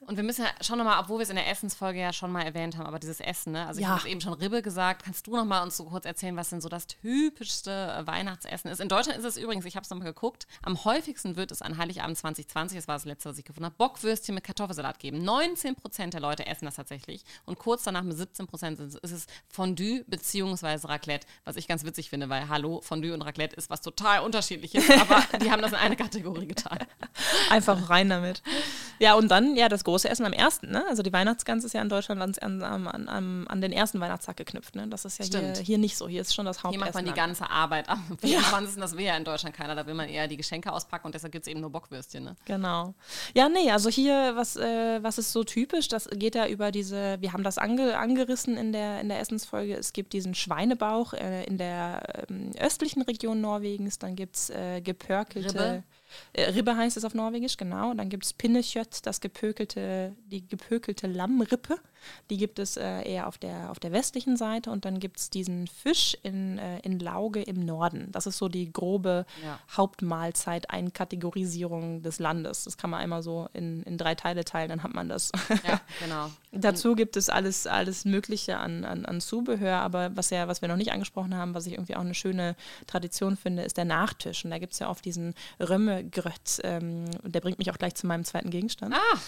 [0.02, 2.44] Und wir müssen ja schon nochmal, obwohl wir es in der Essensfolge ja schon mal
[2.44, 3.66] erwähnt haben, aber dieses Essen, ne?
[3.66, 3.98] Also ich ja.
[3.98, 5.04] habe eben schon Ribbe gesagt.
[5.04, 8.82] Kannst du nochmal uns so kurz erzählen, was denn so das typischste Weihnachtsessen ist?
[8.82, 11.78] In Deutschland ist es übrigens, ich habe es nochmal geguckt, am häufigsten wird es an
[11.78, 15.24] Heiligabend 2020, das war das letzte, was ich gefunden habe, Bockwürstchen mit Kartoffelsalat geben.
[15.24, 17.05] 19 Prozent der Leute essen das tatsächlich.
[17.46, 20.88] Und kurz danach mit 17 Prozent ist es Fondue bzw.
[20.88, 24.90] Raclette, was ich ganz witzig finde, weil hallo, Fondue und Raclette ist was total unterschiedliches,
[25.02, 26.80] aber die haben das in eine Kategorie getan.
[27.50, 28.42] Einfach rein damit.
[29.00, 30.86] Ja, und dann, ja, das große Essen am ersten, ne?
[30.88, 34.76] Also die Weihnachtsgans ist ja in Deutschland an, an, an, an den ersten Weihnachtstag geknüpft,
[34.76, 34.88] ne?
[34.88, 36.08] Das ist ja hier, hier, nicht so.
[36.08, 36.84] Hier ist schon das Hauptessen.
[36.84, 38.76] Hier macht man die ganze Arbeit am 24.
[38.76, 38.82] Ja.
[38.82, 39.76] Das will ja in Deutschland keiner.
[39.76, 42.36] Da will man eher die Geschenke auspacken und deshalb gibt es eben nur Bockwürstchen, ne?
[42.46, 42.94] Genau.
[43.34, 46.95] Ja, nee, also hier, was, äh, was ist so typisch, das geht ja über diese,
[47.20, 51.44] wir haben das ange, angerissen in der, in der Essensfolge, es gibt diesen Schweinebauch äh,
[51.46, 55.54] in der ähm, östlichen Region Norwegens, dann gibt es äh, gepörkelte...
[55.54, 55.84] Ribbe.
[56.34, 57.94] Äh, Ribbe heißt es auf Norwegisch, genau.
[57.94, 61.78] Dann gibt es Pinnekjött, das gepökelte, die gepökelte Lammrippe.
[62.30, 64.72] Die gibt es äh, eher auf der, auf der westlichen Seite.
[64.72, 68.08] Und dann gibt es diesen Fisch in, äh, in Lauge im Norden.
[68.12, 69.60] Das ist so die grobe ja.
[69.76, 72.64] Hauptmahlzeit-Einkategorisierung des Landes.
[72.64, 75.32] Das kann man einmal so in, in drei Teile teilen, dann hat man das.
[75.68, 76.32] Ja, genau.
[76.52, 79.78] Dazu gibt es alles, alles Mögliche an, an, an Zubehör.
[79.78, 82.56] Aber was, ja, was wir noch nicht angesprochen haben, was ich irgendwie auch eine schöne
[82.88, 84.46] Tradition finde, ist der Nachtisch.
[84.46, 86.62] Und da gibt es ja oft diesen Römmegrött.
[86.64, 88.96] Ähm, der bringt mich auch gleich zu meinem zweiten Gegenstand.
[88.96, 89.20] Ah!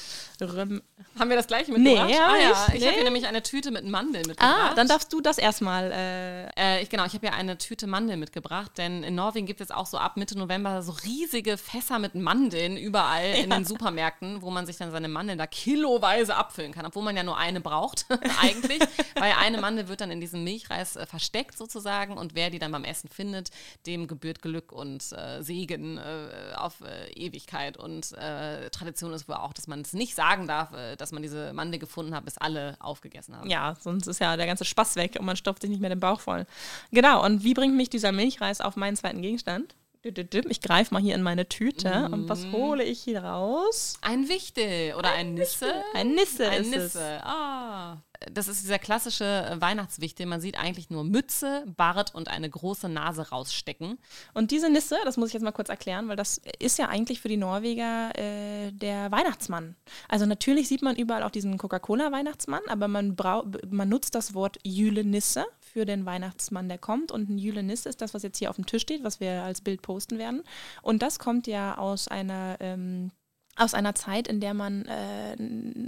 [0.42, 0.82] Röm
[1.20, 2.08] Haben wir das gleiche mitgebracht?
[2.08, 2.67] Nee, ja, ah, ja.
[2.74, 2.86] Ich nee.
[2.88, 4.72] habe hier nämlich eine Tüte mit Mandeln mitgebracht.
[4.72, 5.92] Ah, dann darfst du das erstmal.
[5.92, 9.62] Äh äh, ich, genau, ich habe hier eine Tüte Mandeln mitgebracht, denn in Norwegen gibt
[9.62, 13.44] es auch so ab Mitte November so riesige Fässer mit Mandeln überall ja.
[13.44, 17.16] in den Supermärkten, wo man sich dann seine Mandeln da kiloweise abfüllen kann, obwohl man
[17.16, 18.06] ja nur eine braucht
[18.42, 18.80] eigentlich,
[19.16, 22.72] weil eine Mandel wird dann in diesem Milchreis äh, versteckt sozusagen und wer die dann
[22.72, 23.50] beim Essen findet,
[23.86, 28.08] dem gebührt Glück und äh, Segen äh, auf äh, Ewigkeit und
[28.72, 32.16] Tradition ist wohl auch, dass man es nicht sagen darf, dass man diese Mandel gefunden
[32.16, 33.50] hat, bis alle alle aufgegessen haben.
[33.50, 36.00] Ja, sonst ist ja der ganze Spaß weg und man stopft sich nicht mehr den
[36.00, 36.46] Bauch voll.
[36.92, 39.76] Genau, und wie bringt mich dieser Milchreis auf meinen zweiten Gegenstand?
[40.50, 42.14] Ich greife mal hier in meine Tüte mm.
[42.14, 43.98] und was hole ich hier raus?
[44.02, 45.74] Ein Wichtel oder ein, ein Nisse.
[45.94, 47.20] Ein Nisse ein ist Nisse.
[47.24, 47.98] Ah
[48.32, 50.26] das ist dieser klassische Weihnachtswichtel.
[50.26, 53.98] Man sieht eigentlich nur Mütze, Bart und eine große Nase rausstecken.
[54.34, 57.22] Und diese Nisse, das muss ich jetzt mal kurz erklären, weil das ist ja eigentlich
[57.22, 59.76] für die Norweger äh, der Weihnachtsmann.
[60.08, 63.16] Also natürlich sieht man überall auch diesen Coca-Cola-Weihnachtsmann, aber man,
[63.70, 65.46] man nutzt das Wort Jüle-Nisse
[65.78, 67.12] für den Weihnachtsmann, der kommt.
[67.12, 69.62] Und ein Jüle-Nisse ist das, was jetzt hier auf dem Tisch steht, was wir als
[69.62, 70.42] Bild posten werden.
[70.82, 73.12] Und das kommt ja aus einer ähm,
[73.58, 75.36] aus einer Zeit, in der man äh,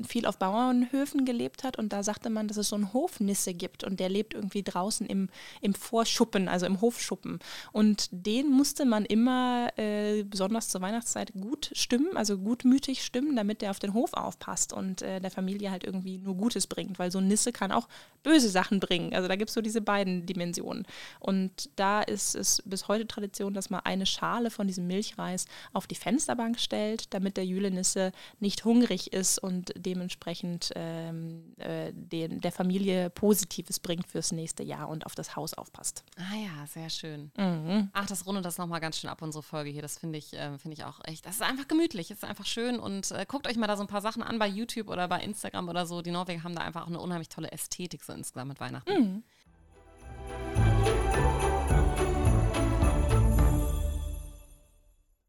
[0.07, 3.83] viel auf Bauernhöfen gelebt hat und da sagte man, dass es so einen Hofnisse gibt
[3.83, 5.29] und der lebt irgendwie draußen im,
[5.61, 7.39] im Vorschuppen, also im Hofschuppen.
[7.71, 13.61] Und den musste man immer, äh, besonders zur Weihnachtszeit, gut stimmen, also gutmütig stimmen, damit
[13.61, 17.11] der auf den Hof aufpasst und äh, der Familie halt irgendwie nur Gutes bringt, weil
[17.11, 17.87] so ein Nisse kann auch
[18.23, 19.13] böse Sachen bringen.
[19.13, 20.85] Also da gibt es so diese beiden Dimensionen.
[21.19, 25.87] Und da ist es bis heute Tradition, dass man eine Schale von diesem Milchreis auf
[25.87, 32.51] die Fensterbank stellt, damit der Jülenisse nicht hungrig ist und dementsprechend ähm, äh, den, der
[32.51, 36.03] Familie Positives bringt fürs nächste Jahr und auf das Haus aufpasst.
[36.17, 37.31] Ah ja, sehr schön.
[37.37, 37.89] Mhm.
[37.93, 39.81] Ach, das rundet das nochmal ganz schön ab, unsere Folge hier.
[39.81, 42.45] Das finde ich, äh, find ich auch echt, das ist einfach gemütlich, das ist einfach
[42.45, 45.07] schön und äh, guckt euch mal da so ein paar Sachen an bei YouTube oder
[45.07, 46.01] bei Instagram oder so.
[46.01, 48.91] Die Norweger haben da einfach auch eine unheimlich tolle Ästhetik so insgesamt mit Weihnachten.
[48.91, 49.23] Mhm.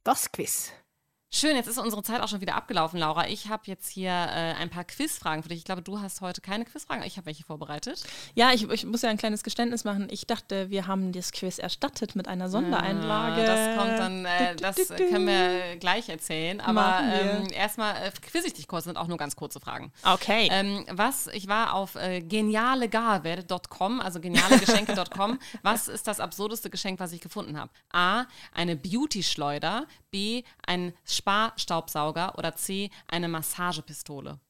[0.03, 0.73] Das Quiz.
[1.33, 3.29] Schön, jetzt ist unsere Zeit auch schon wieder abgelaufen, Laura.
[3.29, 5.59] Ich habe jetzt hier äh, ein paar Quizfragen für dich.
[5.59, 7.05] Ich glaube, du hast heute keine Quizfragen.
[7.05, 8.03] Ich habe welche vorbereitet.
[8.35, 10.09] Ja, ich, ich, muss ja ein kleines Geständnis machen.
[10.11, 13.43] Ich dachte, wir haben das Quiz erstattet mit einer Sondereinlage.
[13.43, 16.61] Ja, das kommt dann, äh, das können wir gleich erzählen.
[16.61, 19.93] Aber ähm, erstmal äh, quiz ich dich kurz, sind auch nur ganz kurze Fragen.
[20.03, 20.49] Okay.
[20.51, 25.39] Ähm, was, ich war auf äh, genialegabe.com, also genialegeschenke.com.
[25.63, 27.71] was ist das absurdeste Geschenk, was ich gefunden habe?
[27.93, 29.87] A, eine Beauty-Schleuder.
[30.11, 34.41] B, ein Sparstaubsauger oder C, eine Massagepistole?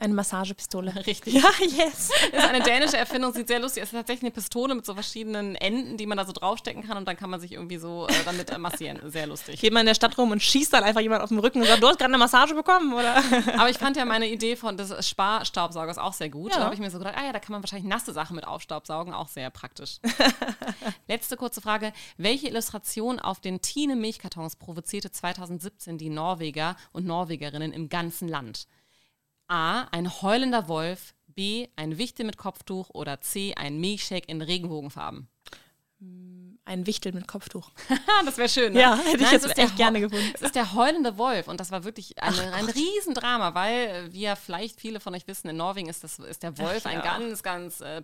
[0.00, 0.94] Eine Massagepistole.
[1.06, 1.34] Richtig.
[1.34, 2.10] Ja, yes.
[2.30, 3.88] Das ist eine dänische Erfindung, sieht sehr lustig aus.
[3.88, 6.96] Es ist tatsächlich eine Pistole mit so verschiedenen Enden, die man da so draufstecken kann
[6.96, 9.00] und dann kann man sich irgendwie so äh, damit äh, massieren.
[9.10, 9.60] Sehr lustig.
[9.60, 11.66] Geht man in der Stadt rum und schießt dann einfach jemand auf den Rücken und
[11.66, 13.16] sagt, du hast gerade eine Massage bekommen, oder?
[13.58, 16.52] Aber ich fand ja meine Idee von des Sparstaubsaugers auch sehr gut.
[16.52, 16.58] Ja.
[16.58, 18.46] Da habe ich mir so gedacht, ah ja, da kann man wahrscheinlich nasse Sachen mit
[18.46, 19.98] aufstaubsaugen, auch sehr praktisch.
[21.08, 21.92] Letzte kurze Frage.
[22.16, 28.68] Welche Illustration auf den Tine Milchkartons provozierte 2017 die Norweger und Norwegerinnen im ganzen Land?
[29.48, 29.84] A.
[29.90, 31.14] Ein heulender Wolf.
[31.26, 31.68] B.
[31.76, 32.90] Ein Wichtel mit Kopftuch.
[32.90, 33.54] Oder C.
[33.54, 35.28] Ein Milchshake in Regenbogenfarben.
[36.68, 37.70] Ein Wichtel mit Kopftuch.
[38.26, 38.74] das wäre schön.
[38.74, 38.80] Ne?
[38.80, 40.30] Ja, hätte ich jetzt echt gerne gefunden.
[40.34, 44.36] Es ist der heulende Wolf und das war wirklich eine, ein Riesendrama, weil, wie ja
[44.36, 47.42] vielleicht viele von euch wissen, in Norwegen ist, das, ist der Wolf Ach, ein ganz,
[47.42, 48.02] ganz äh,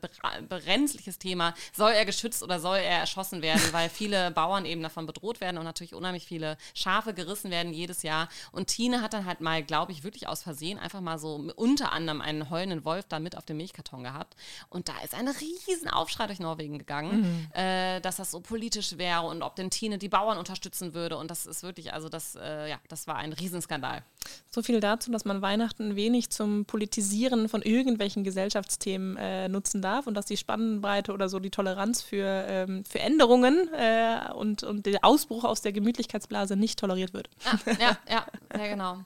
[0.49, 1.55] brenzliches Thema.
[1.75, 5.59] Soll er geschützt oder soll er erschossen werden, weil viele Bauern eben davon bedroht werden
[5.59, 8.29] und natürlich unheimlich viele Schafe gerissen werden jedes Jahr.
[8.51, 11.93] Und Tine hat dann halt mal, glaube ich, wirklich aus Versehen einfach mal so unter
[11.93, 14.37] anderem einen heulenden Wolf da mit auf dem Milchkarton gehabt.
[14.71, 17.61] Und da ist ein riesen Aufschrei durch Norwegen gegangen, mhm.
[17.61, 18.54] äh, dass das so politisch
[18.99, 21.17] wäre und ob denn Tine die Bauern unterstützen würde.
[21.17, 24.03] Und das ist wirklich, also das, äh, ja, das war ein Riesenskandal.
[24.51, 30.07] So viel dazu, dass man Weihnachten wenig zum Politisieren von irgendwelchen Gesellschaftsthemen äh, nutzen darf
[30.07, 34.87] und dass die Spannbreite oder so die Toleranz für, ähm, für Änderungen äh, und, und
[34.87, 37.29] der Ausbruch aus der Gemütlichkeitsblase nicht toleriert wird.
[37.45, 38.27] Ah, ja, ja,
[38.57, 39.05] ja, genau.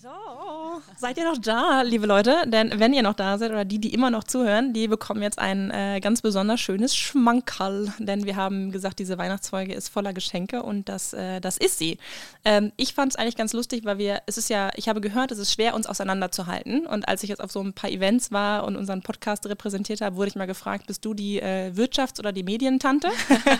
[0.00, 0.10] So,
[0.96, 2.44] seid ihr noch da, liebe Leute?
[2.46, 5.40] Denn wenn ihr noch da seid oder die, die immer noch zuhören, die bekommen jetzt
[5.40, 7.92] ein äh, ganz besonders schönes Schmankerl.
[7.98, 11.98] Denn wir haben gesagt, diese Weihnachtsfolge ist voller Geschenke und das, äh, das ist sie.
[12.44, 15.32] Ähm, ich fand es eigentlich ganz lustig, weil wir, es ist ja, ich habe gehört,
[15.32, 16.86] es ist schwer, uns auseinanderzuhalten.
[16.86, 20.14] Und als ich jetzt auf so ein paar Events war und unseren Podcast repräsentiert habe,
[20.14, 23.08] wurde ich mal gefragt, bist du die äh, Wirtschafts- oder die Medientante?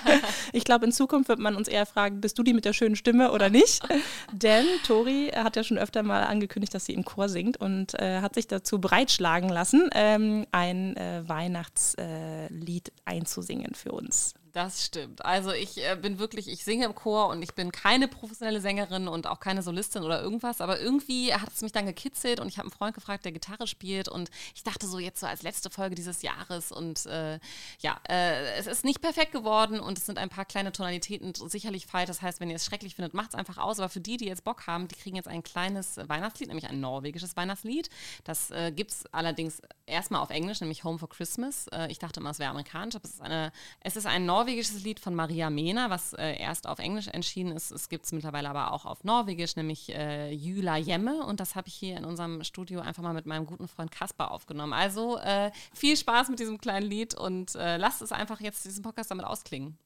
[0.53, 2.95] ich glaube, in Zukunft wird man uns eher fragen, bist du die mit der schönen
[2.95, 3.83] Stimme oder nicht?
[4.33, 8.21] Denn Tori hat ja schon öfter mal angekündigt, dass sie im Chor singt und äh,
[8.21, 14.35] hat sich dazu breitschlagen lassen, ähm, ein äh, Weihnachtslied einzusingen für uns.
[14.59, 15.25] Das stimmt.
[15.25, 19.07] Also ich äh, bin wirklich, ich singe im Chor und ich bin keine professionelle Sängerin
[19.07, 22.59] und auch keine Solistin oder irgendwas, aber irgendwie hat es mich dann gekitzelt und ich
[22.59, 25.71] habe einen Freund gefragt, der Gitarre spielt und ich dachte so jetzt so als letzte
[25.71, 27.39] Folge dieses Jahres und äh,
[27.79, 31.87] ja, äh, es ist nicht perfekt geworden und es sind ein paar kleine Tonalitäten sicherlich
[31.87, 32.09] falsch.
[32.09, 33.79] Das heißt, wenn ihr es schrecklich findet, macht es einfach aus.
[33.79, 36.81] Aber für die, die jetzt Bock haben, die kriegen jetzt ein kleines Weihnachtslied, nämlich ein
[36.81, 37.91] norwegisches Weihnachtslied.
[38.25, 41.69] Das äh, gibt es allerdings erstmal auf Englisch, nämlich Home for Christmas.
[41.69, 43.53] Äh, ich dachte immer, es wäre amerikanisch, aber es ist, eine,
[43.83, 47.53] es ist ein norwegisches norwegisches Lied von Maria Mena, was äh, erst auf Englisch entschieden
[47.53, 47.71] ist.
[47.71, 51.23] Es gibt es mittlerweile aber auch auf Norwegisch, nämlich äh, Jula Jemme.
[51.27, 54.31] Und das habe ich hier in unserem Studio einfach mal mit meinem guten Freund Kasper
[54.31, 54.73] aufgenommen.
[54.73, 58.83] Also äh, viel Spaß mit diesem kleinen Lied und äh, lasst es einfach jetzt diesen
[58.83, 59.77] Podcast damit ausklingen.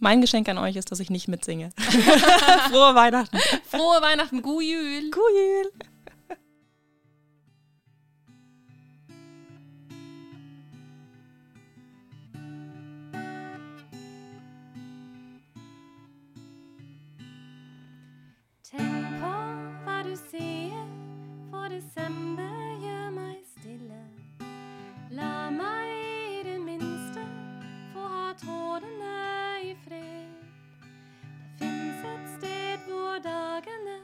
[0.00, 1.70] Mein Geschenk an euch ist, dass ich nicht mitsinge.
[1.78, 3.38] Frohe Weihnachten.
[3.64, 4.42] Frohe Weihnachten.
[4.42, 5.10] Gujül.
[5.12, 5.70] Gujül.
[20.10, 20.86] du sier,
[21.50, 23.98] for desember gjør meg stille.
[25.14, 27.22] La meg i det minste
[27.92, 29.12] få ha trådene
[29.68, 30.32] i fred.
[31.60, 33.98] Det fins et sted hvor dagene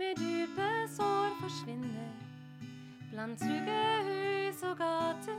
[0.00, 2.10] med dype sår forsvinner.
[3.12, 5.38] Blant sugehus og gater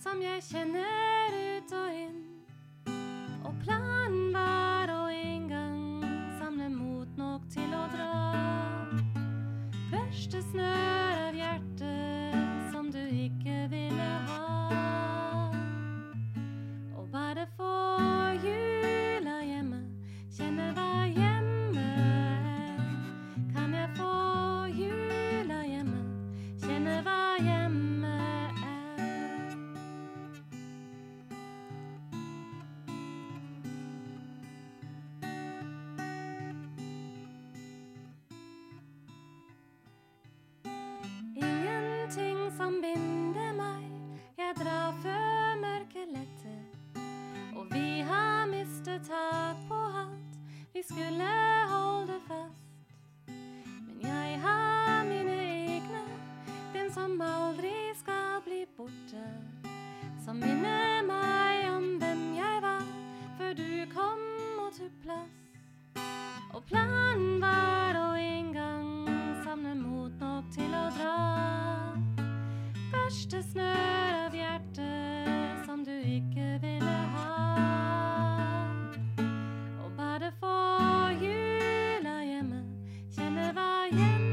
[0.00, 2.24] som jeg kjenner ut og inn.
[3.44, 4.57] Og planen var
[10.54, 10.87] listener.
[83.90, 84.27] I am.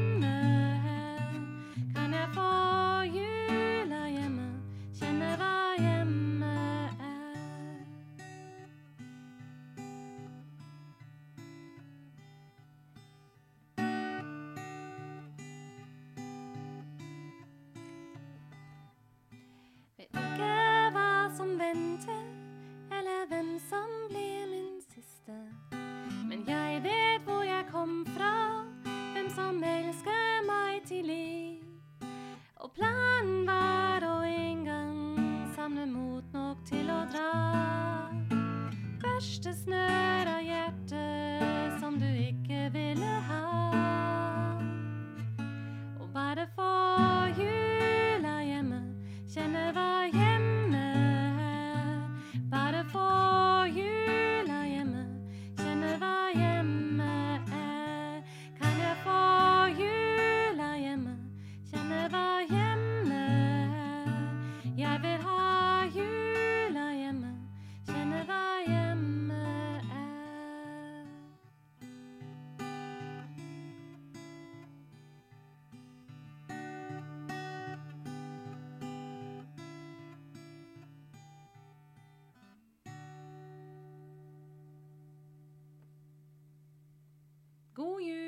[87.76, 88.25] God jul!